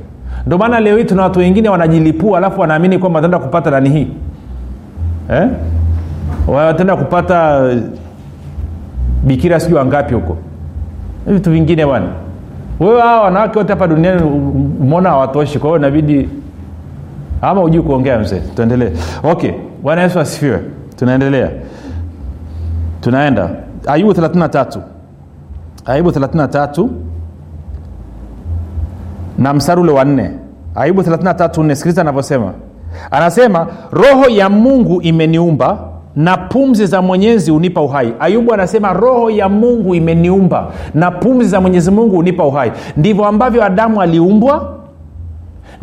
Ndio 0.47 0.59
maana 0.59 0.81
leo 0.81 0.97
hii 0.97 1.05
tuna 1.05 1.23
watu 1.23 1.39
wengine 1.39 1.69
wanajilipua 1.69 2.39
alafu 2.39 2.61
wanaamini 2.61 2.99
kwamba 2.99 3.17
wataenda 3.19 3.39
kupata 3.39 3.71
nani 3.71 3.91
hii? 3.91 4.07
Eh? 5.33 5.49
wataenda 6.49 6.97
kupata 6.97 7.71
bikira 9.23 9.61
sijui 9.61 9.79
wangapi 9.79 10.15
huko? 10.15 10.37
Vitu 11.27 11.51
vingine 11.51 11.87
bwana. 11.87 12.07
Wewe 12.81 13.01
hawa 13.01 13.21
wanawake 13.21 13.59
wote 13.59 13.73
hapa 13.73 13.87
duniani 13.87 14.23
umeona 14.81 15.09
hawatoshi 15.11 15.59
kwa 15.59 15.69
hiyo 15.71 15.79
inabidi 15.79 16.29
ama 17.43 17.61
hujui 17.61 17.83
kuongea 17.83 18.19
mzee. 18.19 18.41
Tuendelee. 18.57 18.91
Okay 19.23 19.51
bwana 19.83 20.03
yesu 20.03 20.21
asifiwe. 20.21 20.61
Tunaendelea. 20.97 21.51
Tunaenda. 23.01 23.51
Ayubu 23.87 24.13
33 24.13 24.81
ayubu 25.87 26.11
33 26.11 26.89
na 29.39 29.55
msari 29.55 29.81
ule 29.81 29.93
wa 29.93 30.05
nne. 30.05 30.31
Ayubu 30.75 31.01
33 31.03 31.63
nne 31.65 31.75
sikiliza 31.77 32.01
anavyosema. 32.01 32.53
Anasema 33.11 33.67
roho 33.93 34.29
ya 34.29 34.49
mungu 34.49 35.03
imeniumba 35.03 35.79
na 36.17 36.37
pumzi 36.37 36.87
za 36.87 37.03
mwenyezi 37.03 37.51
hunipa 37.51 37.81
uhai. 37.81 38.13
Ayubu 38.21 38.55
anasema 38.55 38.93
roho 38.93 39.31
ya 39.31 39.49
mungu 39.49 39.95
imeniumba 39.95 40.73
na 40.95 41.11
pumzi 41.11 41.49
za 41.49 41.61
mwenyezi 41.61 41.91
mungu 41.91 42.17
hunipa 42.17 42.45
uhai. 42.45 42.73
Ndivyo 42.97 43.25
ambavyo 43.25 43.65
adamu 43.65 44.03
aliumbwa 44.03 44.80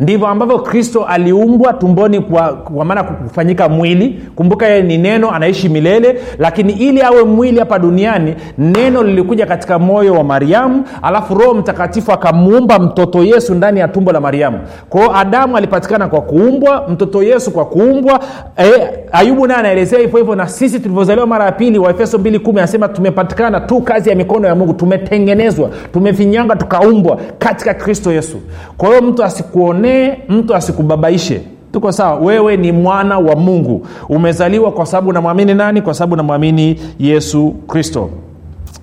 ndivyo 0.00 0.26
ambavyo 0.26 0.58
kristo 0.58 1.04
aliumbwa 1.04 1.72
tumboni 1.72 2.20
kwa, 2.20 2.48
kwa 2.52 2.84
maana 2.84 3.02
kufanyika 3.04 3.68
mwili. 3.68 4.20
Kumbuka 4.36 4.66
yeye 4.66 4.82
ni 4.82 4.98
neno 4.98 5.30
anaishi 5.30 5.68
milele 5.68 6.20
lakini 6.38 6.72
ili 6.72 7.02
awe 7.02 7.22
mwili 7.22 7.58
hapa 7.58 7.78
duniani 7.78 8.34
neno 8.58 9.02
lilikuja 9.02 9.46
katika 9.46 9.78
moyo 9.78 10.14
wa 10.14 10.24
mariamu 10.24 10.84
alafu 11.02 11.34
roho 11.34 11.54
mtakatifu 11.54 12.12
akamuumba 12.12 12.78
mtoto 12.78 13.24
yesu 13.24 13.54
ndani 13.54 13.80
ya 13.80 13.88
tumbo 13.88 14.12
la 14.12 14.20
mariamu. 14.20 14.58
Kwao 14.88 15.16
adamu 15.16 15.56
alipatikana 15.56 16.08
kwa 16.08 16.20
kuumbwa 16.20 16.88
mtoto 16.88 17.22
yesu 17.22 17.50
kwa 17.50 17.64
kuumbwa. 17.64 18.20
E, 18.58 18.88
ayubu 19.12 19.46
naye 19.46 19.60
anaelezea 19.60 19.98
hivyo 19.98 20.18
hivyo 20.18 20.34
na 20.34 20.48
sisi 20.48 20.80
tulivyozaliwa 20.80 21.26
mara 21.26 21.44
ya 21.44 21.52
pili 21.52 21.78
waefeso 21.78 22.18
2 22.18 22.50
anasema 22.58 22.88
tumepatikana 22.88 23.60
tu 23.60 23.80
kazi 23.80 24.10
ya 24.10 24.16
mikono 24.16 24.48
ya 24.48 24.54
mungu 24.54 24.72
tumetengenezwa 24.72 25.70
tumefinyanga 25.92 26.56
tukaumbwa 26.56 27.18
katika 27.38 27.74
kristo 27.74 28.12
yesu. 28.12 28.36
Kwa 28.76 28.88
hiyo 28.88 29.02
mtu 29.02 29.24
asikuone 29.24 29.87
akuonee 29.88 30.16
mtu 30.28 30.54
asikubabaishe. 30.54 31.40
Tuko 31.72 31.92
sawa? 31.92 32.18
Wewe 32.20 32.56
ni 32.56 32.72
mwana 32.72 33.18
wa 33.18 33.36
mungu. 33.36 33.86
Umezaliwa 34.08 34.72
kwa 34.72 34.86
sababu 34.86 35.08
unamwamini 35.10 35.54
nani? 35.54 35.82
Kwa 35.82 35.94
sababu 35.94 36.14
unamwamini 36.14 36.80
yesu 36.98 37.50
kristo. 37.66 38.10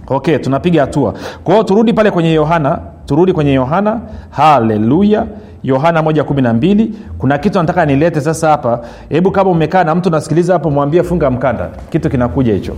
Okay 0.07 0.37
tunapiga 0.37 0.81
hatua. 0.81 1.13
Kwa 1.43 1.53
hiyo 1.53 1.63
turudi 1.63 1.93
pale 1.93 2.11
kwenye 2.11 2.33
yohana. 2.33 2.79
Turudi 3.05 3.33
kwenye 3.33 3.53
yohana. 3.53 3.99
Haleluya. 4.29 5.25
Yohana 5.63 6.01
112 6.01 6.87
kuna 7.17 7.37
kitu 7.37 7.59
nataka 7.59 7.85
nilete 7.85 8.21
sasa 8.21 8.49
hapa. 8.49 8.79
Hebu 9.09 9.31
kama 9.31 9.49
umekaa 9.51 9.83
na 9.83 9.95
mtu 9.95 10.09
nasikiliza 10.09 10.53
hapo 10.53 10.71
mwambie 10.71 11.03
funga 11.03 11.31
mkanda. 11.31 11.69
Kitu 11.89 12.09
kinakuja 12.09 12.53
hicho 12.53 12.73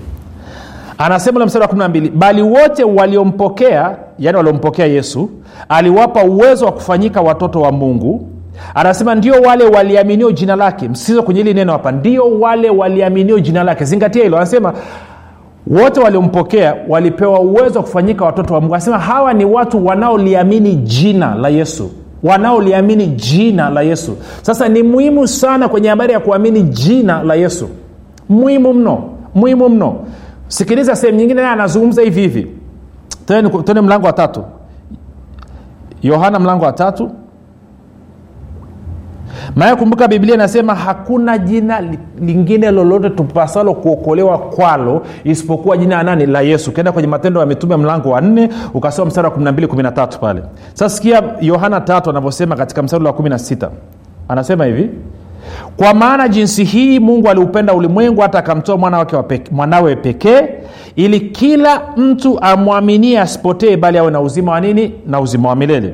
anasema 0.98 1.36
ule 1.38 1.46
mstari 1.46 1.66
wa 1.66 1.72
12 1.88 2.12
bali 2.12 2.42
wote 2.42 2.84
waliompokea 2.84 3.98
yani 4.20 4.38
waliompokea 4.38 4.86
yesu 4.86 5.30
aliwapa 5.70 6.24
uwezo 6.24 6.66
wa 6.66 6.72
kufanyika 6.72 7.22
watoto 7.22 7.62
wa 7.62 7.72
mungu. 7.72 8.28
Anasema 8.76 9.16
ndio 9.16 9.34
wale 9.42 9.64
waliaminio 9.66 10.32
jina 10.32 10.56
lake. 10.56 10.90
Msizo 10.90 11.24
kwenye 11.24 11.40
hili 11.40 11.54
neno 11.54 11.72
hapa 11.72 11.92
ndio 11.92 12.40
wale 12.40 12.70
waliaminio 12.70 13.40
jina 13.40 13.64
lake. 13.64 13.86
Zingatia 13.86 14.24
hilo. 14.24 14.38
Anasema 14.38 14.74
wote 15.68 16.00
waliompokea 16.00 16.76
walipewa 16.88 17.40
uwezo 17.40 17.80
wa 17.80 17.84
kufanyika 17.86 18.26
watoto 18.26 18.54
wa 18.54 18.62
mungu. 18.62 18.76
Anasema 18.76 19.00
hawa 19.00 19.34
ni 19.34 19.46
watu 19.46 19.86
wanaoliamini 19.86 20.76
jina 20.76 21.36
la 21.36 21.50
yesu 21.50 21.92
wanaoliamini 22.24 23.08
jina 23.08 23.70
la 23.70 23.82
yesu. 23.82 24.18
Sasa 24.42 24.70
ni 24.70 24.84
muhimu 24.84 25.28
sana 25.28 25.70
kwenye 25.70 25.90
habari 25.90 26.14
ya 26.14 26.20
kuamini 26.20 26.64
jina 26.64 27.24
la 27.24 27.36
yesu. 27.36 27.70
Muhimu 28.30 28.74
mno 28.74 29.04
muhimu 29.36 29.70
mno 29.70 29.96
sikiliza 30.48 30.96
sehemu 30.96 31.18
nyingine 31.20 31.42
naye 31.42 31.54
anazungumza 31.54 32.02
hivi 32.02 32.22
hivi. 32.22 32.48
Tene 33.66 33.82
mlango 33.82 34.06
wa 34.06 34.14
tatu. 34.14 34.44
Yohana 36.02 36.40
mlango 36.40 36.66
wa 36.66 36.72
tatu. 36.72 37.12
Maana 39.56 39.76
kumbuka 39.76 40.08
biblia 40.08 40.36
inasema 40.36 40.76
hakuna 40.76 41.38
jina 41.38 41.82
lingine 42.20 42.72
lolote 42.72 43.10
tupasalo 43.10 43.74
kuokolewa 43.74 44.38
kwalo 44.38 45.02
isipokuwa 45.24 45.78
jina 45.78 45.96
ya 45.96 46.04
nani? 46.04 46.26
La 46.26 46.42
yesu. 46.42 46.70
Ukienda 46.72 46.92
kwenye 46.92 47.08
matendo 47.08 47.40
ya 47.40 47.46
mitume 47.46 47.76
mlango 47.78 48.10
wa 48.10 48.22
nne 48.22 48.50
ukasoma 48.74 49.06
mstari 49.08 49.28
wa 49.28 49.34
12 49.34 50.20
pale. 50.20 50.44
Sasa 50.74 50.96
sikia 50.96 51.24
yohana 51.42 51.82
tatu 51.82 52.10
anavyosema 52.10 52.56
katika 52.56 52.84
mstari 52.84 53.06
wa 53.06 53.12
16 53.12 53.70
anasema 54.28 54.66
hivi 54.66 54.90
kwa 55.78 55.94
maana 55.94 56.28
jinsi 56.28 56.64
hii 56.64 57.00
mungu 57.00 57.30
aliupenda 57.30 57.74
ulimwengu 57.74 58.22
hata 58.22 58.40
akamtoa 58.40 58.78
mwana 58.78 58.98
wake 58.98 59.18
peke, 59.24 59.52
mwanawe 59.52 59.96
pekee 59.96 60.42
ili 60.96 61.20
kila 61.20 61.82
mtu 61.98 62.40
amwaminie 62.42 63.20
asipotee 63.20 63.78
bali 63.78 63.98
awe 63.98 64.12
na 64.12 64.22
uzima 64.22 64.52
wa 64.52 64.62
nini? 64.62 64.92
Na 65.08 65.20
uzima 65.22 65.50
wa 65.50 65.56
milele 65.56 65.94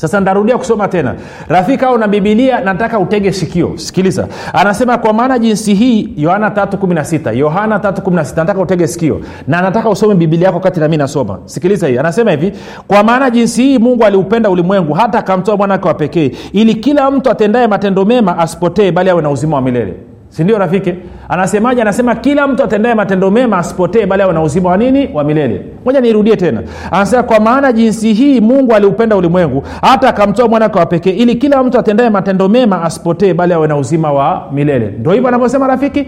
sasa 0.00 0.20
ntarudia 0.20 0.58
kusoma 0.58 0.88
tena. 0.88 1.14
Rafiki 1.48 1.84
au 1.84 1.98
na 1.98 2.08
bibilia 2.08 2.60
nataka 2.60 2.98
utege 2.98 3.32
sikio. 3.32 3.72
Sikiliza. 3.78 4.28
Anasema 4.52 4.98
kwa 4.98 5.12
maana 5.12 5.38
jinsi 5.38 5.74
hii 5.74 6.08
yohana 6.16 6.48
316 6.48 7.36
yohana 7.36 7.78
316 7.78 8.36
nataka 8.36 8.60
utege 8.60 8.86
sikio. 8.86 9.20
Na 9.48 9.62
nataka 9.62 9.88
usome 9.88 10.14
bibilia 10.14 10.46
yako 10.46 10.60
kati 10.60 10.80
nami 10.80 10.96
nasoma. 10.96 11.38
Sikiliza 11.44 11.88
hii. 11.88 11.98
Anasema 11.98 12.30
hivi 12.30 12.52
kwa 12.88 13.02
maana 13.02 13.30
jinsi 13.30 13.62
hii 13.62 13.78
mungu 13.78 14.04
aliupenda 14.04 14.50
ulimwengu 14.50 14.92
hata 14.92 15.18
akamtoa 15.18 15.56
mwanawake 15.56 15.88
wa 15.88 15.94
pekee 15.94 16.30
ili 16.52 16.74
kila 16.74 17.10
mtu 17.10 17.30
atendaye 17.30 17.66
matendo 17.66 18.04
mema 18.04 18.38
asipotee 18.38 18.92
bali 18.92 19.10
awe 19.10 19.22
na 19.22 19.30
uzima 19.30 19.56
wa 19.56 19.62
milele 19.62 19.94
sindio 20.30 20.58
rafiki? 20.58 20.94
Anasemaje? 21.28 21.82
Anasema 21.82 22.14
kila 22.14 22.46
mtu 22.46 22.64
atendaye 22.64 22.94
matendo 22.94 23.30
mema 23.30 23.58
asipotee 23.58 24.06
bali 24.06 24.22
awe 24.22 24.32
na 24.32 24.42
uzima 24.42 24.68
wa 24.70 24.76
nini? 24.76 25.08
Wa 25.14 25.24
milele. 25.24 25.62
Moja 25.84 26.00
niirudie 26.00 26.36
tena. 26.36 26.62
Anasema 26.90 27.22
kwa 27.22 27.40
maana 27.40 27.72
jinsi 27.72 28.12
hii 28.12 28.40
mungu 28.40 28.74
aliupenda 28.74 29.16
ulimwengu 29.16 29.62
hata 29.82 30.08
akamtoa 30.08 30.48
mwanake 30.48 30.78
wa 30.78 30.86
pekee 30.86 31.10
ili 31.10 31.34
kila 31.34 31.62
mtu 31.62 31.78
atendaye 31.78 32.10
matendo 32.10 32.48
mema 32.48 32.82
asipotee 32.82 33.34
bali 33.34 33.52
awe 33.52 33.68
na 33.68 33.76
uzima 33.76 34.12
wa 34.12 34.48
milele. 34.52 34.94
Ndo 34.98 35.12
hivyo 35.12 35.28
anavyosema 35.28 35.66
rafiki? 35.66 36.06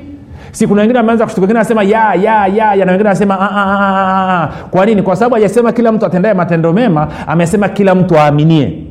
Si 0.53 0.67
kuna 0.67 0.81
wengine 0.81 0.99
ameanza 0.99 1.25
kushtuka 1.25 1.47
wengine 1.47 1.91
ya 1.93 2.15
ya 2.15 2.47
ya 2.47 2.75
ya 2.75 2.85
na 2.85 2.93
wengine 2.93 3.09
anasema 3.11 3.41
"Ah, 3.41 3.51
ah, 3.51 3.79
ah, 3.81 4.43
ah." 4.43 4.49
kwa 4.71 4.87
nini? 4.87 5.03
Kwa 5.03 5.17
sababu 5.17 5.35
hajasema 5.35 5.73
kila 5.73 5.93
mtu 5.93 6.07
atendaye 6.07 6.35
matendo 6.35 6.73
mema 6.73 7.09
amesema 7.27 7.69
kila 7.69 7.95
mtu 7.95 8.19
aaminie 8.19 8.82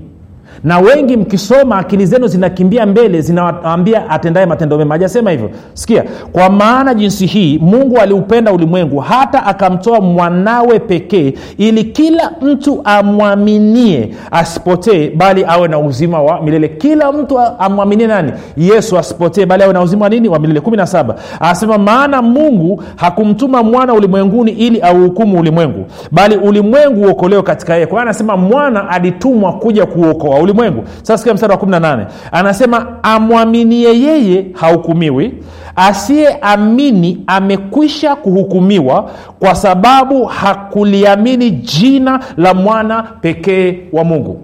na 0.64 0.80
wengi 0.80 1.18
mkisoma 1.18 1.78
akili 1.78 2.06
zenu 2.06 2.28
zinakimbia 2.28 2.86
mbele 2.86 3.22
zinawaambia 3.22 4.10
atendaye 4.10 4.46
matendo 4.46 4.78
mema. 4.78 4.96
Hajasema 4.96 5.32
hivyo. 5.32 5.50
Sikia 5.74 6.04
kwa 6.32 6.50
maana 6.50 6.94
jinsi 6.94 7.26
hii 7.26 7.58
mungu 7.60 7.98
aliupenda 7.98 8.54
ulimwengu 8.54 9.00
hata 9.00 9.46
akamtoa 9.46 10.02
mwanawe 10.02 10.80
pekee 10.80 11.34
ili 11.58 11.84
kila 11.84 12.32
mtu 12.42 12.82
amwaminie 12.84 14.10
asipotee 14.32 15.10
bali 15.10 15.46
awe 15.48 15.68
na 15.68 15.80
uzima 15.80 16.22
wa 16.22 16.42
milele. 16.42 16.68
Kila 16.68 17.12
mtu 17.12 17.40
amwaminie 17.40 18.08
nani? 18.08 18.32
Yesu 18.58 18.98
asipotee 18.98 19.46
bali 19.46 19.64
awe 19.64 19.74
na 19.74 19.82
uzima 19.82 20.04
wa 20.06 20.10
nini? 20.10 20.30
Wa 20.30 20.40
milele. 20.40 20.60
17 20.60 21.14
anasema 21.40 21.78
maana 21.78 22.22
mungu 22.22 22.84
hakumtuma 22.96 23.64
mwana 23.64 23.94
ulimwenguni 23.94 24.52
ili 24.52 24.82
auhukumu 24.82 25.40
ulimwengu 25.40 25.86
bali 26.12 26.36
ulimwengu 26.36 27.02
uokolewe 27.06 27.44
katika 27.44 27.74
yeye. 27.74 27.86
Kwa 27.86 28.02
anasema 28.02 28.38
mwana 28.38 28.90
alitumwa 28.90 29.54
kuja 29.54 29.86
kuokoa 29.86 30.40
ulimwengu. 30.52 30.84
Sasa 31.02 31.34
mstari 31.34 31.54
wa 31.54 31.60
18 31.60 32.06
anasema 32.32 32.88
amwaminie 33.04 34.00
yeye 34.02 34.46
hahukumiwi 34.54 35.34
asiyeamini 35.76 37.24
amekwisha 37.28 38.16
kuhukumiwa 38.16 39.10
kwa 39.40 39.56
sababu 39.56 40.26
hakuliamini 40.26 41.52
jina 41.52 42.20
la 42.38 42.54
mwana 42.54 43.04
pekee 43.04 43.80
wa 43.92 44.04
mungu. 44.04 44.42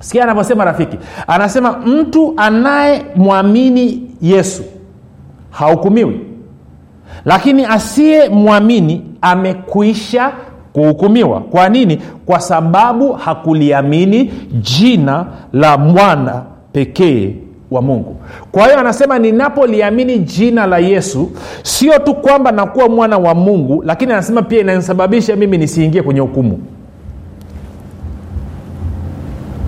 Sikia 0.00 0.22
anavyosema 0.22 0.64
rafiki. 0.64 0.98
Anasema 1.26 1.72
mtu 1.72 2.34
anayemwamini 2.36 4.02
yesu 4.22 4.62
hahukumiwi 5.50 6.20
lakini 7.24 7.64
asiyemwamini 7.64 9.04
amekwisha 9.20 10.32
kuhukumiwa. 10.72 11.40
Kwa 11.40 11.68
nini? 11.68 11.98
Kwa 12.26 12.40
sababu 12.40 13.12
hakuliamini 13.12 14.32
jina 14.60 15.26
la 15.52 15.78
mwana 15.78 16.42
pekee 16.72 17.34
wa 17.70 17.82
mungu. 17.82 18.16
Kwa 18.52 18.64
hiyo 18.64 18.78
anasema 18.78 19.18
ninapoliamini 19.18 20.18
jina 20.18 20.66
la 20.66 20.78
yesu 20.78 21.30
sio 21.62 21.98
tu 21.98 22.14
kwamba 22.14 22.52
nakuwa 22.52 22.88
mwana 22.88 23.18
wa 23.18 23.34
mungu 23.34 23.82
lakini 23.86 24.12
anasema 24.12 24.42
pia 24.42 24.60
inanisababisha 24.60 25.36
mimi 25.36 25.58
nisiingie 25.58 26.02
kwenye 26.02 26.20
hukumu. 26.20 26.58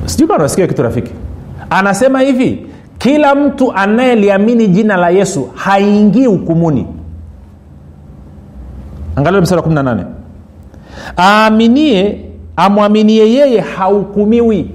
Sijui 0.05 0.69
kitu 0.69 0.83
rafiki. 0.83 1.13
Anasema 1.71 2.21
hivi 2.21 2.67
kila 2.99 3.35
mtu 3.35 3.73
anayeliamini 3.73 4.69
jina 4.69 4.97
la 4.97 5.11
yesu 5.11 5.49
haingii 5.55 6.27
hukumuni. 6.27 6.87
Angalia 9.17 9.41
msara 9.41 9.63
wa 9.63 9.69
18 9.69 10.05
aaminie 11.19 12.19
amwaminie 12.57 13.33
yeye 13.35 13.61
hahukumiwi. 13.61 14.71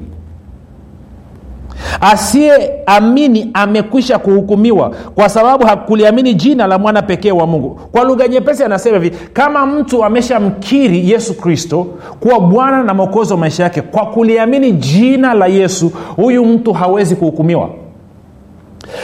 Asiyeamini 2.02 3.50
amekwisha 3.54 4.20
kuhukumiwa 4.20 4.92
kwa 5.16 5.30
sababu 5.30 5.66
hakuliamini 5.66 6.34
jina 6.34 6.68
la 6.68 6.78
mwana 6.80 7.02
pekee 7.02 7.32
wa 7.32 7.48
mungu. 7.48 7.80
Kwa 7.92 8.04
lugha 8.04 8.28
nyepesi 8.28 8.64
anasema 8.64 8.98
hivi 8.98 9.16
kama 9.34 9.66
mtu 9.66 10.04
ameshamkiri 10.06 11.12
yesu 11.12 11.34
kristo 11.34 11.88
kuwa 12.20 12.40
bwana 12.40 12.84
na 12.84 12.94
mwokozi 12.94 13.34
wa 13.34 13.40
maisha 13.40 13.64
yake 13.64 13.82
kwa 13.82 14.06
kuliamini 14.06 14.72
jina 14.72 15.34
la 15.34 15.48
yesu 15.48 15.92
huyu 16.16 16.46
mtu 16.46 16.74
hawezi 16.74 17.16
kuhukumiwa 17.16 17.70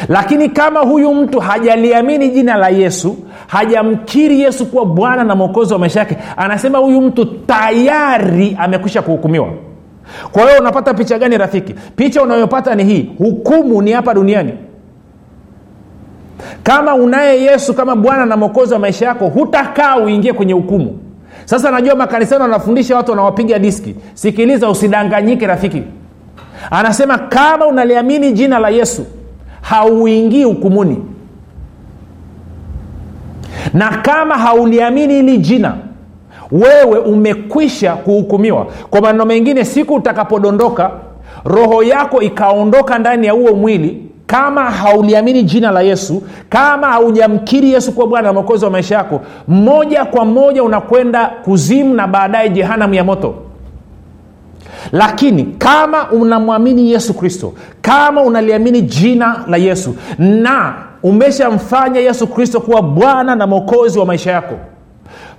lakini 0.10 0.50
kama 0.50 0.80
huyu 0.80 1.14
mtu 1.14 1.40
hajaliamini 1.40 2.30
jina 2.30 2.56
la 2.58 2.70
yesu 2.70 3.18
hajamkiri 3.48 4.42
yesu 4.42 4.66
kuwa 4.66 4.86
bwana 4.86 5.24
na 5.24 5.36
mwokozi 5.36 5.74
wa 5.74 5.80
maisha 5.80 6.00
yake 6.00 6.18
anasema 6.38 6.78
huyu 6.78 7.02
mtu 7.02 7.26
tayari 7.26 8.58
amekwisha 8.60 9.02
kuhukumiwa. 9.02 9.48
Kwa 10.32 10.42
hiyo 10.44 10.62
unapata 10.62 10.94
picha 10.94 11.20
gani 11.20 11.38
rafiki? 11.38 11.74
Picha 11.96 12.22
unayopata 12.24 12.76
ni 12.76 12.84
hii 12.84 13.10
hukumu 13.18 13.82
ni 13.82 13.92
hapa 13.92 14.14
duniani. 14.14 14.54
Kama 16.64 16.96
unaye 16.96 17.42
yesu 17.42 17.74
kama 17.74 17.96
bwana 17.96 18.26
na 18.26 18.38
mwokozi 18.38 18.74
wa 18.74 18.80
maisha 18.80 19.06
yako 19.06 19.28
hutakaa 19.28 19.98
uingie 19.98 20.34
kwenye 20.34 20.54
hukumu. 20.54 21.00
Sasa 21.46 21.72
najua 21.72 21.96
makanisani 21.96 22.42
wanafundisha 22.42 22.96
watu 22.96 23.12
wanawapiga 23.12 23.60
diski. 23.60 23.96
Sikiliza 24.14 24.70
usidanganyike 24.70 25.48
rafiki. 25.48 25.84
Anasema 26.72 27.18
kama 27.18 27.68
unaliamini 27.68 28.32
jina 28.32 28.60
la 28.60 28.70
yesu 28.70 29.06
hauingii 29.70 30.44
hukumuni. 30.44 30.98
Na 33.74 33.90
kama 33.90 34.36
hauliamini 34.38 35.14
hili 35.14 35.38
jina 35.38 35.74
wewe 36.52 37.00
umekwisha 37.00 37.94
kuhukumiwa. 37.96 38.68
Kwa 38.90 39.02
maneno 39.02 39.26
mengine 39.26 39.66
siku 39.66 39.94
utakapodondoka 39.94 40.92
roho 41.46 41.84
yako 41.84 42.22
ikaondoka 42.22 43.00
ndani 43.00 43.28
ya 43.28 43.34
huo 43.34 43.56
mwili 43.56 44.02
kama 44.28 44.72
hauliamini 44.72 45.44
jina 45.44 45.72
la 45.72 45.82
yesu 45.82 46.24
kama 46.50 46.88
haujamkiri 46.88 47.74
yesu 47.74 47.92
kuwa 47.92 48.08
bwana 48.08 48.28
na 48.28 48.34
mwokozi 48.34 48.66
wa 48.66 48.72
maisha 48.72 48.96
yako 48.96 49.22
moja 49.48 50.06
kwa 50.06 50.26
moja 50.26 50.64
unakwenda 50.64 51.26
kuzimu 51.28 51.94
na 51.94 52.08
baadaye 52.08 52.50
jehanamu 52.50 52.94
ya 52.94 53.04
moto 53.04 53.36
lakini 54.92 55.44
kama 55.44 56.12
unamwamini 56.12 56.92
yesu 56.92 57.14
kristo 57.14 57.54
kama 57.82 58.22
unaliamini 58.22 58.82
jina 58.82 59.44
la 59.48 59.58
yesu 59.58 59.96
na 60.18 60.74
umeshamfanya 61.04 62.00
yesu 62.00 62.28
kristo 62.28 62.60
kuwa 62.60 62.82
bwana 62.82 63.36
na 63.36 63.48
mwokozi 63.48 64.00
wa 64.00 64.06
maisha 64.06 64.32
yako 64.32 64.56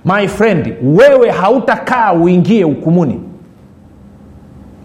my 0.05 0.27
friend 0.27 0.73
wewe 0.83 1.29
hautakaa 1.31 2.13
uingie 2.13 2.63
hukumuni. 2.63 3.21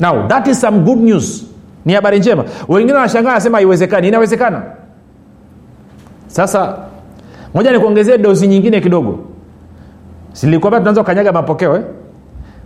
Now 0.01 0.27
that 0.29 0.47
is 0.49 0.61
some 0.61 0.79
good 0.79 0.99
news. 0.99 1.45
Ni 1.85 1.93
habari 1.93 2.19
njema. 2.19 2.45
Wengine 2.69 2.93
wanashangaa 2.93 3.31
anasema 3.31 3.59
haiwezekani. 3.59 4.09
Inawezekana? 4.09 4.63
Sasa 6.27 6.77
moja 7.55 7.73
nikuongezee 7.73 8.19
dozi 8.19 8.47
nyingine 8.49 8.81
kidogo. 8.81 9.19
Silikwambia 10.33 10.81
tunaanza 10.81 11.01
kukanyaga 11.01 11.33
mapokeo 11.33 11.77
eh? 11.77 11.83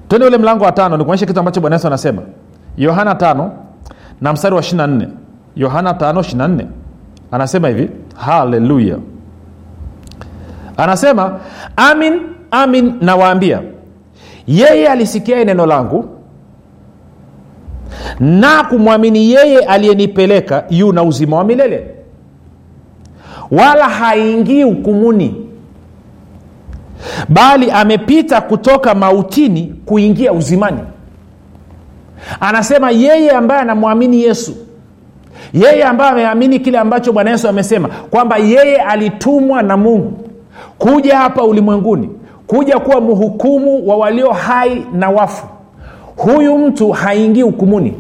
Twende 0.09 0.27
ule 0.27 0.39
mlango 0.39 0.65
wa 0.65 0.73
tano 0.73 0.97
nikuonyeshe 0.97 1.27
kitu 1.27 1.39
ambacho 1.39 1.61
bwana 1.61 1.77
yesu 1.77 1.87
anasema. 1.87 2.23
Yohana 2.77 3.15
tano 3.15 3.53
na 4.21 4.33
mstari 4.33 4.55
wa 4.55 4.61
24 4.61 5.09
yohana 5.57 5.95
tano 5.95 6.21
24 6.21 6.67
anasema 7.33 7.69
hivi 7.69 7.91
haleluya. 8.17 8.97
Anasema 10.77 11.39
amin 11.77 12.21
amin 12.51 12.95
nawaambia 13.01 13.63
yeye 14.47 14.89
alisikia 14.89 15.45
neno 15.45 15.67
langu 15.67 16.09
na 18.21 18.65
kumwamini 18.65 19.31
yeye 19.33 19.59
aliyenipeleka 19.59 20.65
yu 20.71 20.93
na 20.93 21.03
uzima 21.03 21.37
wa 21.37 21.45
milele. 21.45 21.91
Wala 23.51 23.89
haingii 23.89 24.63
hukumuni 24.63 25.46
bali 27.29 27.71
amepita 27.71 28.41
kutoka 28.41 28.95
mautini 28.95 29.75
kuingia 29.87 30.33
uzimani. 30.33 30.81
Anasema 32.41 32.91
yeye 32.91 33.31
ambaye 33.31 33.61
anamwamini 33.61 34.23
yesu 34.23 34.55
yeye 35.53 35.85
ambaye 35.85 36.11
ameamini 36.13 36.59
kile 36.61 36.79
ambacho 36.79 37.13
bwana 37.13 37.31
yesu 37.31 37.49
amesema 37.49 37.89
kwamba 37.89 38.37
yeye 38.37 38.77
alitumwa 38.77 39.63
na 39.63 39.77
mungu 39.77 40.13
kuja 40.79 41.19
hapa 41.19 41.45
ulimwenguni 41.45 42.11
kuja 42.47 42.79
kuwa 42.79 43.01
mhukumu 43.01 43.89
wa 43.89 43.97
walio 43.97 44.31
hai 44.33 44.87
na 44.93 45.11
wafu. 45.11 45.47
Huyu 46.17 46.59
mtu 46.59 46.91
haingii 46.91 47.43
hukumuni. 47.43 47.95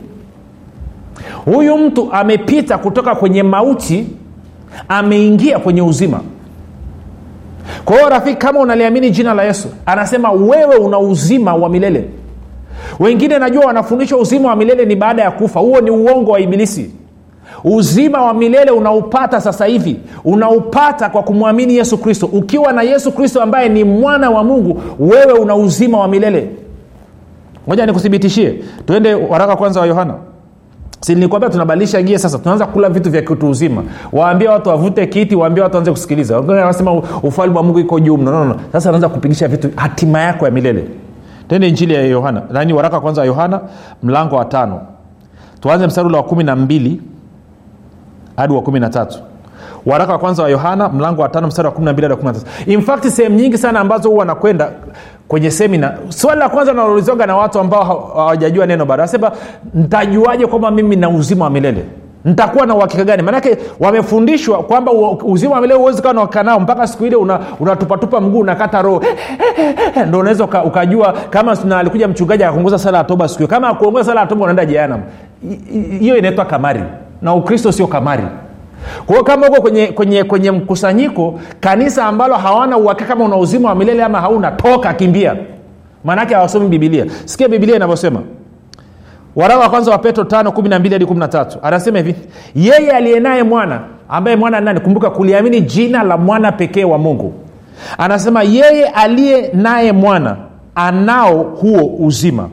Huyu 1.44 1.78
mtu 1.78 2.08
amepita 2.12 2.78
kutoka 2.78 3.14
kwenye 3.14 3.42
mauti 3.42 4.06
ameingia 4.88 5.58
kwenye 5.58 5.82
uzima 5.82 6.20
kwa 7.84 7.96
hiyo 7.96 8.08
rafiki 8.08 8.36
kama 8.36 8.60
unaliamini 8.60 9.10
jina 9.10 9.34
la 9.34 9.44
yesu 9.44 9.68
anasema 9.86 10.30
wewe 10.32 10.76
una 10.76 10.98
uzima 10.98 11.54
wa 11.54 11.68
milele. 11.68 12.04
Wengine 13.00 13.38
najua 13.38 13.64
wanafundishwa 13.66 14.18
uzima 14.18 14.48
wa 14.48 14.56
milele 14.56 14.84
ni 14.84 14.96
baada 14.96 15.22
ya 15.22 15.30
kufa. 15.30 15.60
Huo 15.60 15.80
ni 15.80 15.90
uongo 15.90 16.30
wa 16.30 16.40
ibilisi. 16.40 16.90
Uzima 17.64 18.24
wa 18.24 18.34
milele 18.34 18.70
unaupata 18.70 19.40
sasa 19.40 19.64
hivi. 19.66 19.96
Unaupata 20.24 21.08
kwa 21.08 21.22
kumwamini 21.22 21.76
yesu 21.76 21.98
kristo. 21.98 22.26
Ukiwa 22.32 22.72
na 22.72 22.82
yesu 22.82 23.12
kristo 23.12 23.42
ambaye 23.42 23.68
ni 23.68 23.84
mwana 23.84 24.30
wa 24.30 24.44
mungu 24.44 24.82
wewe 24.98 25.32
una 25.32 25.56
uzima 25.56 25.98
wa 25.98 26.08
milele. 26.08 26.50
Moja 27.66 27.86
nikuthibitishie. 27.86 28.54
Tuende 28.86 29.14
waraka 29.14 29.56
kwanza 29.56 29.80
wa 29.80 29.86
yohana 29.86 30.14
si 31.00 31.14
tunabadilisha 31.50 32.02
gia 32.02 32.18
sasa 32.18 32.38
tunaanza 32.38 32.66
kula 32.66 32.88
vitu 32.88 33.10
vya 33.10 33.22
kitu 33.22 33.48
uzima. 33.48 33.82
Waambie 34.12 34.48
watu 34.48 34.68
wavute 34.68 35.06
kiti 35.06 35.36
waambie 35.36 35.62
watu 35.62 35.74
waanze 35.76 35.90
kusikiliza. 35.90 36.40
Wanasema 36.40 36.92
ufalme 37.22 37.56
wa 37.56 37.62
mungu 37.62 37.78
iko 37.78 38.00
juu 38.00 38.16
mno. 38.16 38.44
No, 38.44 38.56
sasa 38.72 38.88
anaanza 38.88 39.08
kupigisha 39.08 39.48
vitu 39.48 39.70
hatima 39.76 40.20
yako 40.20 40.44
ya 40.44 40.50
milele. 40.50 40.88
Tende 41.48 41.68
injili 41.68 41.94
ya 41.94 42.02
yohana. 42.02 42.42
Nani 42.50 42.72
waraka 42.72 43.00
kwanza 43.00 43.20
wa 43.20 43.26
yohana 43.26 43.60
mlango 44.02 44.36
wa 44.36 44.44
tano. 44.44 44.80
Tuanze 45.60 45.86
mstari 45.86 46.14
wa 46.14 46.22
kumi 46.22 46.44
na 46.44 46.56
mbili 46.56 47.00
hadi 48.36 48.54
wa 48.54 48.62
kumi 48.62 48.80
na 48.80 48.90
tatu. 48.90 49.18
Waraka 49.86 50.12
wa 50.12 50.18
kwanza 50.18 50.42
wa 50.42 50.48
yohana 50.48 50.88
mlango 50.88 51.22
wa 51.22 51.28
tano 51.28 51.46
mstari 51.46 51.68
wa 51.68 51.74
12 51.74 51.86
hadi 51.86 52.14
13 52.14 52.36
in 52.66 52.80
fact 52.80 53.06
sehemu 53.08 53.36
nyingi 53.36 53.58
sana 53.58 53.80
ambazo 53.80 54.10
huwa 54.10 54.24
nakwenda 54.24 54.72
kwenye 55.28 55.50
semina 55.50 55.92
swali 56.08 56.40
la 56.40 56.48
kwanza 56.48 56.72
nalolizonga 56.72 57.26
na 57.26 57.36
watu 57.36 57.58
ambao 57.58 57.84
hawajajua 58.16 58.66
neno 58.66 58.84
bado. 58.86 59.02
Anasema 59.02 59.32
ntajuaje 59.74 60.46
kwamba 60.46 60.70
mimi 60.70 60.96
na 60.96 61.08
uzima 61.08 61.44
wa 61.44 61.50
milele? 61.50 61.84
Ntakuwa 62.24 62.66
na 62.66 62.74
uhakika 62.74 63.04
gani? 63.04 63.22
Maanake 63.22 63.56
wamefundishwa 63.80 64.62
kwamba 64.62 64.92
uzima 65.24 65.54
wa 65.54 65.60
milele 65.60 65.78
huwezi 65.80 66.02
kawa 66.02 66.14
nauhakika 66.14 66.42
nao. 66.42 66.60
Mpaka 66.60 66.86
siku 66.86 67.06
ile 67.06 67.16
unatupatupa 67.60 68.18
una 68.18 68.26
mguu 68.26 68.38
unakata 68.40 68.82
roho. 68.82 69.02
Ndo 70.08 70.18
unaweza 70.18 70.44
uka, 70.44 70.64
ukajua 70.64 71.12
kama 71.30 71.54
na 71.64 71.78
alikuja 71.78 72.08
mchungaji 72.08 72.44
akakuongoza 72.44 72.78
sala 72.78 72.98
ya 72.98 73.04
toba 73.04 73.28
siku 73.28 73.38
hiyo. 73.38 73.48
Kama 73.48 73.68
akuongoza 73.68 74.04
sala 74.04 74.20
ya 74.20 74.26
toba 74.26 74.42
unaenda 74.42 74.64
jeanam 74.66 75.00
hiyo 76.00 76.16
inaitwa 76.16 76.44
kamari. 76.44 76.80
Na 77.22 77.34
ukristo 77.34 77.72
sio 77.72 77.86
kamari 77.86 78.22
kwao 79.06 79.22
kama 79.24 79.46
huko 79.46 79.60
kwenye, 79.60 79.86
kwenye, 79.86 80.24
kwenye 80.24 80.50
mkusanyiko 80.50 81.40
kanisa 81.60 82.04
ambalo 82.04 82.34
hawana 82.34 82.76
uhakika 82.76 83.08
kama 83.08 83.24
una 83.24 83.36
uzima 83.36 83.68
wa 83.68 83.74
milele 83.74 84.04
ama 84.04 84.20
hauna 84.20 84.50
toka 84.50 84.94
kimbia. 84.94 85.36
Maanaake 86.04 86.34
hawasomi 86.34 86.68
bibilia 86.68 87.06
sikia 87.24 87.48
bibilia 87.48 87.76
inavyosema. 87.76 88.20
Waraka 89.36 89.60
wa 89.60 89.70
kwanza 89.70 89.90
wa 89.90 89.98
petro 89.98 90.24
5 90.24 90.92
hadi 90.92 91.04
13 91.04 91.46
anasema 91.62 91.98
hivi 91.98 92.14
yeye 92.54 92.90
aliye 92.90 93.20
naye 93.20 93.42
mwana 93.42 93.80
ambaye 94.08 94.36
mwana 94.36 94.60
nani? 94.60 94.80
Kumbuka 94.80 95.10
kuliamini 95.10 95.60
jina 95.60 96.02
la 96.02 96.16
mwana 96.16 96.52
pekee 96.52 96.84
wa 96.84 96.98
mungu. 96.98 97.34
Anasema 97.98 98.42
yeye 98.42 98.84
aliye 98.86 99.50
naye 99.54 99.92
mwana 99.92 100.36
anao 100.74 101.42
huo 101.42 101.96
uzima. 101.98 102.48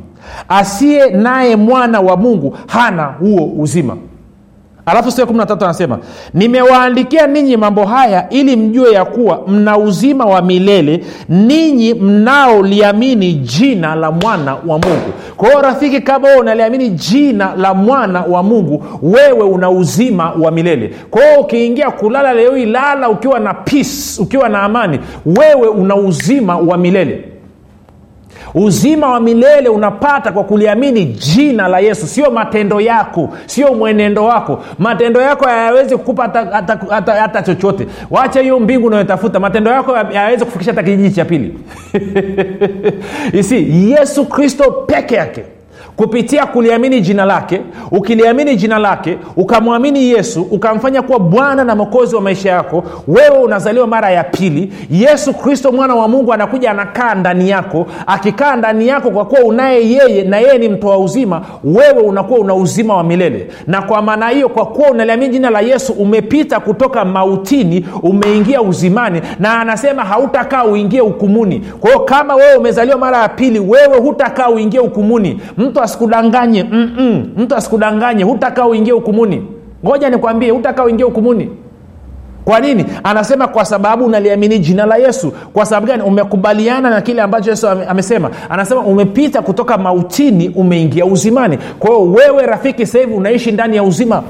Asiye 0.50 1.10
naye 1.10 1.56
mwana 1.56 2.00
wa 2.00 2.18
mungu 2.18 2.58
hana 2.68 3.04
huo 3.04 3.52
uzima 3.58 3.98
alafu 4.86 5.12
sura 5.12 5.26
13 5.32 5.64
anasema 5.64 6.00
nimewaandikia 6.34 7.28
ninyi 7.28 7.58
mambo 7.58 7.86
haya 7.86 8.30
ili 8.30 8.56
mjue 8.56 8.92
ya 8.92 9.06
kuwa 9.06 9.42
mna 9.48 9.78
uzima 9.78 10.26
wa 10.26 10.42
milele 10.42 11.04
ninyi 11.30 11.94
mnaoliamini 11.94 13.34
jina 13.34 13.96
la 13.96 14.12
mwana 14.12 14.54
wa 14.56 14.80
mungu. 14.80 15.14
Kwa 15.38 15.48
hiyo 15.50 15.62
rafiki 15.62 16.02
kama 16.02 16.28
wewe 16.28 16.40
unaliamini 16.40 16.90
jina 16.90 17.56
la 17.58 17.74
mwana 17.74 18.22
wa 18.22 18.44
mungu 18.44 18.84
wewe 19.02 19.44
una 19.44 19.70
uzima 19.70 20.32
wa 20.32 20.52
milele. 20.52 20.94
Kwa 21.12 21.22
hiyo 21.26 21.40
ukiingia 21.42 21.92
kulala 21.92 22.34
leo 22.34 22.56
hii 22.56 22.66
lala 22.66 23.10
ukiwa 23.10 23.40
na 23.40 23.54
peace 23.54 24.22
ukiwa 24.22 24.50
na 24.50 24.62
amani 24.64 25.00
wewe 25.26 25.68
una 25.68 25.96
uzima 25.96 26.58
wa 26.58 26.78
milele 26.78 27.26
uzima 28.56 29.08
wa 29.12 29.20
milele 29.20 29.70
unapata 29.70 30.32
kwa 30.32 30.44
kuliamini 30.44 31.06
jina 31.06 31.68
la 31.68 31.80
yesu. 31.80 32.08
Sio 32.08 32.32
matendo 32.32 32.82
yako 32.82 33.30
sio 33.46 33.74
mwenendo 33.74 34.24
wako. 34.26 34.64
Matendo 34.80 35.22
yako 35.22 35.46
hayawezi 35.46 35.98
kukupa 35.98 36.24
hata, 36.24 36.78
hata, 37.20 37.42
chochote. 37.44 37.88
Wacha 38.12 38.42
hiyo 38.42 38.60
mbingu 38.60 38.88
unayotafuta. 38.88 39.40
Matendo 39.40 39.72
yako 39.72 39.94
hayawezi 39.94 40.46
kufikisha 40.46 40.72
hata 40.72 40.84
kijiji 40.84 41.16
cha 41.16 41.26
pili. 41.26 41.54
Isi 43.40 43.90
yesu 43.92 44.26
kristo 44.26 44.72
peke 44.72 45.16
yake 45.16 45.44
kupitia 45.96 46.46
kuliamini 46.46 47.02
jina 47.02 47.26
lake 47.26 47.62
ukiliamini 47.92 48.56
jina 48.56 48.80
lake 48.80 49.18
ukamwamini 49.38 50.10
yesu 50.10 50.48
ukamfanya 50.52 51.02
kuwa 51.02 51.20
bwana 51.20 51.64
na 51.64 51.76
mokozi 51.76 52.16
wa 52.16 52.22
maisha 52.22 52.50
yako 52.50 52.84
wewe 53.08 53.38
unazaliwa 53.38 53.88
mara 53.88 54.10
ya 54.12 54.24
pili 54.24 54.74
yesu 54.92 55.34
kristo 55.34 55.72
mwana 55.72 55.96
wa 55.96 56.08
mungu 56.08 56.34
anakuja 56.34 56.72
anakaa 56.72 57.16
ndani 57.16 57.50
yako. 57.50 57.88
Akikaa 58.08 58.56
ndani 58.56 58.88
yako 58.88 59.12
kwa 59.12 59.26
kuwa 59.26 59.42
unaye 59.42 59.90
yeye 59.92 60.24
na 60.24 60.38
yeye 60.40 60.58
ni 60.58 60.70
mtoa 60.70 60.98
uzima 60.98 61.42
wewe 61.64 62.02
unakuwa 62.02 62.40
una 62.40 62.54
uzima 62.56 62.96
wa 62.96 63.04
milele. 63.04 63.48
Na 63.68 63.82
kwa 63.82 64.02
maana 64.02 64.30
hiyo 64.30 64.50
kwa 64.50 64.66
kuwa 64.66 64.90
unaliamini 64.90 65.32
jina 65.34 65.50
la 65.50 65.62
yesu 65.62 65.94
umepita 65.94 66.60
kutoka 66.60 67.06
mautini 67.06 67.86
umeingia 68.04 68.62
uzimani 68.62 69.22
na 69.40 69.60
anasema 69.60 70.04
hautakaa 70.06 70.64
uingie 70.66 71.00
hukumuni 71.00 71.60
kwa 71.80 71.90
hiyo 71.92 72.04
kama 72.04 72.36
wewe 72.36 72.56
umezaliwa 72.56 72.98
mara 72.98 73.18
ya 73.18 73.30
pili 73.30 73.60
wewe 73.60 73.98
hutakaa 73.98 74.50
uingie 74.50 74.80
hukumuni 74.80 75.42
mtu 75.58 75.83
asikudanganye. 75.84 76.64
Mm-mm. 76.64 77.30
mtu 77.38 77.56
asikudanganye. 77.56 78.24
Hutakaa 78.24 78.66
uingie 78.66 78.94
hukumuni. 78.94 79.44
Ngoja 79.86 80.10
nikwambie 80.10 80.50
hutakaa 80.52 80.84
uingie 80.84 81.06
hukumuni. 81.06 81.50
Kwa 82.46 82.60
nini? 82.60 82.86
Anasema 83.04 83.48
kwa 83.48 83.66
sababu 83.66 84.06
unaliamini 84.06 84.60
jina 84.60 84.86
la 84.86 84.96
yesu. 84.98 85.32
Kwa 85.54 85.66
sababu 85.66 85.88
gani? 85.88 86.04
Umekubaliana 86.04 86.90
na 86.90 87.02
kile 87.02 87.22
ambacho 87.22 87.50
yesu 87.50 87.68
amesema. 87.70 88.30
Anasema 88.50 88.82
umepita 88.82 89.42
kutoka 89.42 89.78
mautini 89.78 90.50
umeingia 90.50 91.06
uzimani. 91.06 91.58
Kwa 91.80 91.90
hiyo 91.90 92.12
wewe 92.12 92.46
rafiki 92.46 92.86
sahivi 92.86 93.14
unaishi 93.14 93.52
ndani 93.52 93.76
ya 93.76 93.84
uzima 93.84 94.24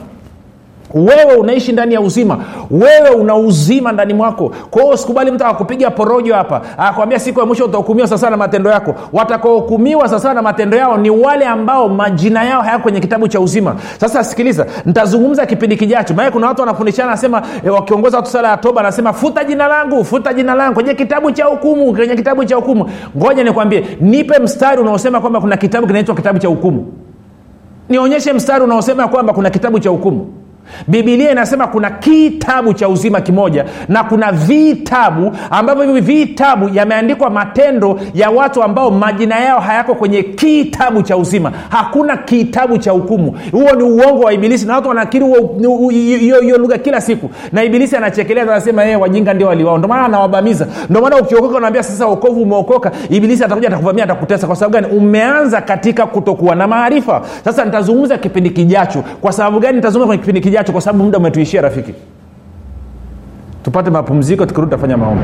wewe 0.94 1.36
unaishi 1.40 1.72
ndani 1.72 1.94
ya 1.94 2.02
uzima. 2.02 2.38
Wewe 2.72 3.10
una 3.10 3.36
uzima 3.36 3.92
ndani 3.92 4.14
mwako. 4.14 4.52
Kwa 4.72 4.82
hiyo 4.82 4.94
usikubali 4.94 5.32
mtu 5.32 5.44
akakupiga 5.46 5.92
porojo 5.92 6.34
hapa 6.36 6.62
akakwambia 6.78 7.20
siku 7.20 7.40
ya 7.40 7.46
mwisho 7.46 7.66
utahukumiwa 7.66 8.08
sasa 8.08 8.30
na 8.30 8.38
matendo 8.38 8.70
yako. 8.70 8.96
Watakaohukumiwa 9.14 10.10
sasa 10.10 10.34
na 10.34 10.42
matendo 10.42 10.78
yao 10.78 10.98
ni 10.98 11.10
wale 11.10 11.46
ambao 11.46 11.90
majina 11.90 12.44
yao 12.44 12.62
hayako 12.62 12.84
kwenye 12.84 13.00
kitabu 13.00 13.28
cha 13.28 13.40
uzima. 13.40 13.76
Sasa 14.00 14.24
sikiliza 14.24 14.66
nitazungumza 14.86 15.46
kipindi 15.46 15.78
kijacho. 15.78 16.14
Maana 16.14 16.32
kuna 16.32 16.48
watu 16.48 16.62
wanafundishana 16.62 17.08
anasema 17.12 17.42
e, 17.66 17.70
wakiongoza 17.70 18.18
watu 18.18 18.30
sala 18.30 18.50
ya 18.50 18.58
toba 18.58 18.82
anasema 18.82 19.14
futa 19.14 19.44
jina 19.44 19.68
langu 19.68 20.04
futa 20.06 20.34
jina 20.34 20.56
langu 20.56 20.74
kwenye 20.74 20.94
kitabu 20.94 21.32
cha 21.32 21.46
hukumu 21.46 21.94
kwenye 21.94 22.16
kitabu 22.16 22.46
cha 22.46 22.56
hukumu. 22.56 22.90
Ngoja 23.18 23.44
nikwambie 23.44 23.86
nipe 24.02 24.40
mstari 24.40 24.82
unaosema 24.82 25.22
kwamba 25.22 25.42
kuna 25.42 25.58
kitabu 25.58 25.88
kinaitwa 25.88 26.16
kitabu 26.16 26.40
cha 26.40 26.48
hukumu. 26.48 26.94
Nionyeshe 27.90 28.34
mstari 28.34 28.64
unaosema 28.64 29.08
kwamba 29.08 29.34
kuna 29.34 29.50
kitabu 29.50 29.80
cha 29.80 29.90
hukumu 29.90 30.43
bibilia 30.88 31.32
inasema 31.32 31.67
kuna 31.67 31.89
kitabu 31.91 32.73
cha 32.73 32.89
uzima 32.89 33.21
kimoja 33.21 33.65
na 33.88 34.04
kuna 34.04 34.32
vitabu 34.32 35.32
ambavyo 35.52 35.84
hivi 35.95 36.02
vitabu 36.26 36.69
yameandikwa 36.73 37.30
matendo 37.30 37.99
ya 38.13 38.30
watu 38.30 38.63
ambao 38.63 38.91
majina 38.91 39.39
yao 39.39 39.60
hayako 39.60 39.95
kwenye 39.95 40.23
kitabu 40.23 41.02
cha 41.02 41.17
uzima. 41.17 41.52
Hakuna 41.69 42.17
kitabu 42.17 42.78
cha 42.78 42.91
hukumu. 42.91 43.38
Huo 43.52 43.71
ni 43.71 43.84
uongo 43.84 44.23
wa 44.23 44.34
ibilisi 44.34 44.65
na 44.65 44.76
watu 44.76 44.89
wanakiri 44.89 45.26
hiyo 46.41 46.58
lugha 46.58 46.78
kila 46.78 47.02
siku. 47.02 47.30
Na 47.52 47.63
ibilisi 47.63 47.95
anachekelea 47.95 48.43
anasema 48.43 48.84
hey, 48.84 48.95
wajinga 48.95 49.34
ndio 49.34 49.47
waliwao. 49.47 49.78
Ndio 49.78 49.88
maana 49.89 50.06
anawabamiza. 50.06 50.67
Ndio 50.89 51.02
maana 51.02 51.17
ukiokoka 51.17 51.58
unaambia 51.58 51.84
sasa 51.84 52.06
okovu 52.06 52.41
umeokoka. 52.41 52.91
Ibilisi 53.10 53.43
atakuja 53.43 53.67
atakuvamia 53.67 54.04
atakutesa. 54.04 54.47
Kwa 54.47 54.56
sababu 54.56 54.73
gani? 54.73 54.97
Umeanza 54.97 55.62
katika 55.62 56.06
kutokuwa 56.06 56.56
na 56.56 56.67
maarifa. 56.67 57.21
Sasa 57.45 57.65
nitazungumza 57.65 58.17
kipindi 58.17 58.49
kijacho. 58.49 59.04
Kwa 59.21 59.32
sababu 59.32 59.60
gani 59.60 59.76
nitazungumza 59.76 60.08
kwenye 60.08 60.19
kipindi 60.21 60.41
kijacho 60.41 60.53
kwa 60.72 60.82
sababu 60.82 61.04
muda 61.04 61.18
umetuishia 61.18 61.62
rafiki. 61.62 61.94
Tupate 63.63 63.89
mapumziko 63.89 64.46
tukirudi 64.46 64.72
tafanya 64.72 64.98
maombi 64.98 65.24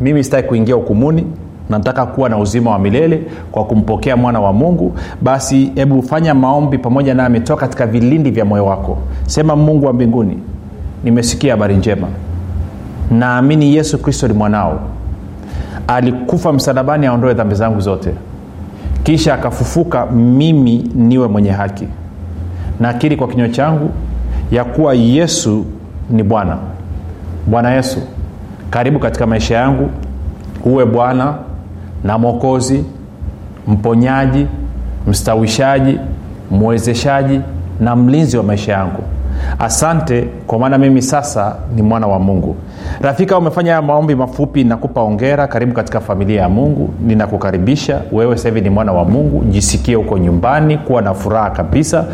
mimi 0.00 0.24
sitaki 0.24 0.48
kuingia 0.48 0.74
hukumuni 0.74 1.26
nataka 1.70 2.06
kuwa 2.06 2.28
na 2.28 2.38
uzima 2.38 2.70
wa 2.70 2.78
milele 2.78 3.22
kwa 3.52 3.64
kumpokea 3.64 4.16
mwana 4.16 4.40
wa 4.40 4.52
mungu. 4.52 4.94
Basi 5.22 5.72
hebu 5.74 6.02
fanya 6.02 6.34
maombi 6.34 6.78
pamoja 6.78 7.14
nami 7.14 7.40
toka 7.40 7.60
katika 7.60 7.86
vilindi 7.86 8.30
vya 8.30 8.44
moyo 8.44 8.66
wako. 8.66 8.98
Sema 9.26 9.56
mungu 9.56 9.86
wa 9.86 9.92
mbinguni 9.92 10.38
nimesikia 11.04 11.52
habari 11.52 11.76
njema. 11.76 12.06
Naamini 13.10 13.74
yesu 13.76 13.98
kristo 13.98 14.28
ni 14.28 14.34
mwanao. 14.34 14.80
Alikufa 15.88 16.52
msalabani 16.52 17.06
aondoe 17.06 17.34
dhambi 17.34 17.54
zangu 17.54 17.80
zote. 17.80 18.10
Kisha 19.02 19.34
akafufuka 19.34 20.06
mimi 20.06 20.90
niwe 20.94 21.28
mwenye 21.28 21.50
haki. 21.50 21.88
Nakiri 22.80 23.16
kwa 23.16 23.28
kinywa 23.28 23.48
changu 23.48 23.90
ya 24.50 24.64
kuwa 24.64 24.94
yesu 24.94 25.64
ni 26.10 26.22
bwana. 26.22 26.56
Bwana 27.46 27.70
yesu 27.74 27.98
karibu 28.70 28.98
katika 28.98 29.26
maisha 29.26 29.54
yangu. 29.56 29.90
Uwe 30.64 30.86
bwana 30.86 31.34
na 32.04 32.18
mwokozi 32.18 32.84
mponyaji 33.66 34.46
mstawishaji 35.06 35.98
mwezeshaji 36.50 37.40
na 37.80 37.96
mlinzi 37.96 38.36
wa 38.36 38.42
maisha 38.42 38.72
yangu. 38.72 39.02
Asante 39.58 40.22
kwa 40.46 40.58
maana 40.58 40.78
mimi 40.78 41.02
sasa 41.02 41.56
ni 41.76 41.82
mwana 41.82 42.06
wa 42.06 42.18
mungu 42.18 42.56
rafika 43.00 43.38
umefanya 43.38 43.82
maombi 43.82 44.14
mafupi 44.14 44.64
nakupa 44.64 45.00
ongera 45.02 45.46
karibu 45.46 45.72
katika 45.74 46.00
familia 46.00 46.40
ya 46.40 46.48
mungu. 46.48 46.90
Ninakukaribisha. 47.06 48.00
Wewe 48.12 48.36
sasa 48.36 48.48
hivi 48.48 48.60
ni 48.60 48.70
mwana 48.70 48.92
wa 48.92 49.04
mungu. 49.04 49.44
Jisikie 49.44 49.94
huko 49.94 50.18
nyumbani 50.18 50.78
kuwa 50.78 51.02
na 51.02 51.14
furaha 51.14 51.50
kabisa. 51.50 52.04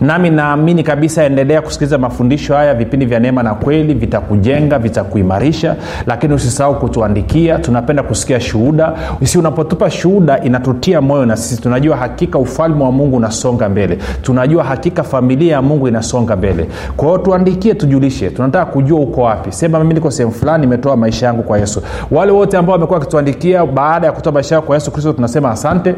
Nami 0.00 0.30
naamini 0.30 0.82
kabisa 0.82 1.24
endelea 1.24 1.62
kusikiliza 1.62 1.98
mafundisho 1.98 2.54
haya 2.54 2.74
vipindi 2.74 3.06
vya 3.06 3.20
neema 3.20 3.42
na 3.42 3.54
kweli 3.54 3.94
vitakujenga 3.94 4.78
vitakuimarisha. 4.78 5.76
Lakini 6.06 6.34
usisahau 6.34 6.78
kutuandikia. 6.78 7.58
Tunapenda 7.58 8.02
kusikia 8.02 8.40
shuhuda. 8.40 8.92
Si 9.24 9.38
unapotupa 9.38 9.90
shuhuda 9.90 10.40
inatutia 10.42 11.00
moyo 11.00 11.26
na 11.26 11.36
sisi 11.36 11.62
tunajua 11.62 11.96
hakika 11.96 12.38
ufalme 12.38 12.84
wa 12.84 12.92
mungu 12.92 13.16
unasonga 13.16 13.68
mbele. 13.68 13.98
Tunajua 14.22 14.64
hakika 14.64 15.02
familia 15.02 15.52
ya 15.52 15.62
mungu 15.62 15.88
inasonga 15.88 16.36
mbele. 16.36 16.66
Kwa 16.96 17.06
hiyo 17.08 17.18
tuandikie 17.18 17.74
tujulishe. 17.74 18.30
Tunataka 18.30 18.72
kujua 18.72 19.00
uko 19.00 19.22
wapi. 19.22 19.52
Sema 19.52 19.78
mimi 19.80 19.94
niko 19.94 20.10
sehemu 20.20 20.32
fulani 20.34 20.64
imetoa 20.64 20.96
maisha 20.96 21.26
yangu 21.26 21.42
kwa 21.42 21.58
yesu. 21.58 21.82
Wale 22.10 22.32
wote 22.32 22.56
ambao 22.56 22.72
wamekuwa 22.72 22.98
wakituandikia 22.98 23.66
baada 23.66 24.06
ya 24.06 24.12
kutoa 24.12 24.32
maisha 24.32 24.54
yao 24.54 24.62
kwa 24.62 24.76
yesu 24.76 24.90
kristo 24.90 25.12
tunasema 25.12 25.50
asante 25.50 25.94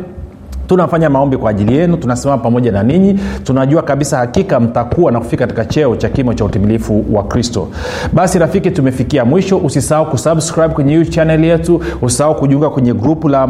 tunafanya 0.76 1.10
maombi 1.10 1.36
kwa 1.36 1.50
ajili 1.50 1.76
yenu 1.76 1.96
tunasimama 1.96 2.42
pamoja 2.42 2.72
na 2.72 2.82
ninyi. 2.82 3.20
Tunajua 3.44 3.82
kabisa 3.82 4.16
hakika 4.18 4.60
mtakuwa 4.60 5.12
na 5.12 5.18
kufika 5.18 5.46
katika 5.46 5.64
cheo 5.64 5.96
cha 5.96 6.08
kimo 6.08 6.34
cha 6.34 6.44
utimilifu 6.44 7.04
wa 7.12 7.24
kristo. 7.24 7.68
Basi 8.12 8.38
rafiki 8.38 8.70
tumefikia 8.70 9.24
mwisho. 9.24 9.58
Usisahau 9.58 10.06
kusubscribe 10.10 10.68
kwenye 10.68 10.92
youtube 10.92 11.14
chaneli 11.14 11.48
yetu. 11.48 11.80
Usisahau 12.02 12.34
kujiunga 12.34 12.70
kwenye 12.70 12.94
grupu 12.94 13.28
la 13.28 13.46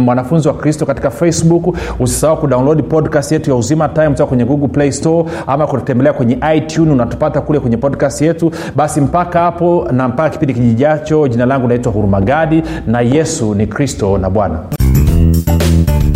mwanafunzi 0.00 0.48
wa 0.48 0.54
kristo 0.54 0.86
katika 0.86 1.10
facebook. 1.10 1.76
Usisahau 2.00 2.36
kudownload 2.36 2.82
podcast 2.82 3.32
yetu 3.32 3.50
ya 3.50 3.56
uzima 3.56 3.88
time 3.88 4.08
kutoka 4.08 4.26
kwenye 4.26 4.44
google 4.44 4.68
play 4.68 4.92
store 4.92 5.28
ama 5.46 5.66
kutembelea 5.66 6.12
kwenye 6.12 6.38
itune 6.56 6.92
unatupata 6.92 7.40
kule 7.40 7.60
kwenye 7.60 7.76
podcast 7.76 8.22
yetu. 8.22 8.50
Basi 8.76 9.00
mpaka 9.00 9.40
hapo 9.40 9.88
na 9.92 10.08
mpaka 10.08 10.30
kipindi 10.30 10.54
kijijacho 10.54 11.28
jina 11.28 11.46
langu 11.46 11.68
naitwa 11.68 11.92
hurumagadi 11.92 12.62
na 12.86 13.00
yesu 13.00 13.54
ni 13.54 13.66
kristo 13.66 14.18
na 14.18 14.30
bwana. 14.30 14.58
umekuwa 14.66 16.15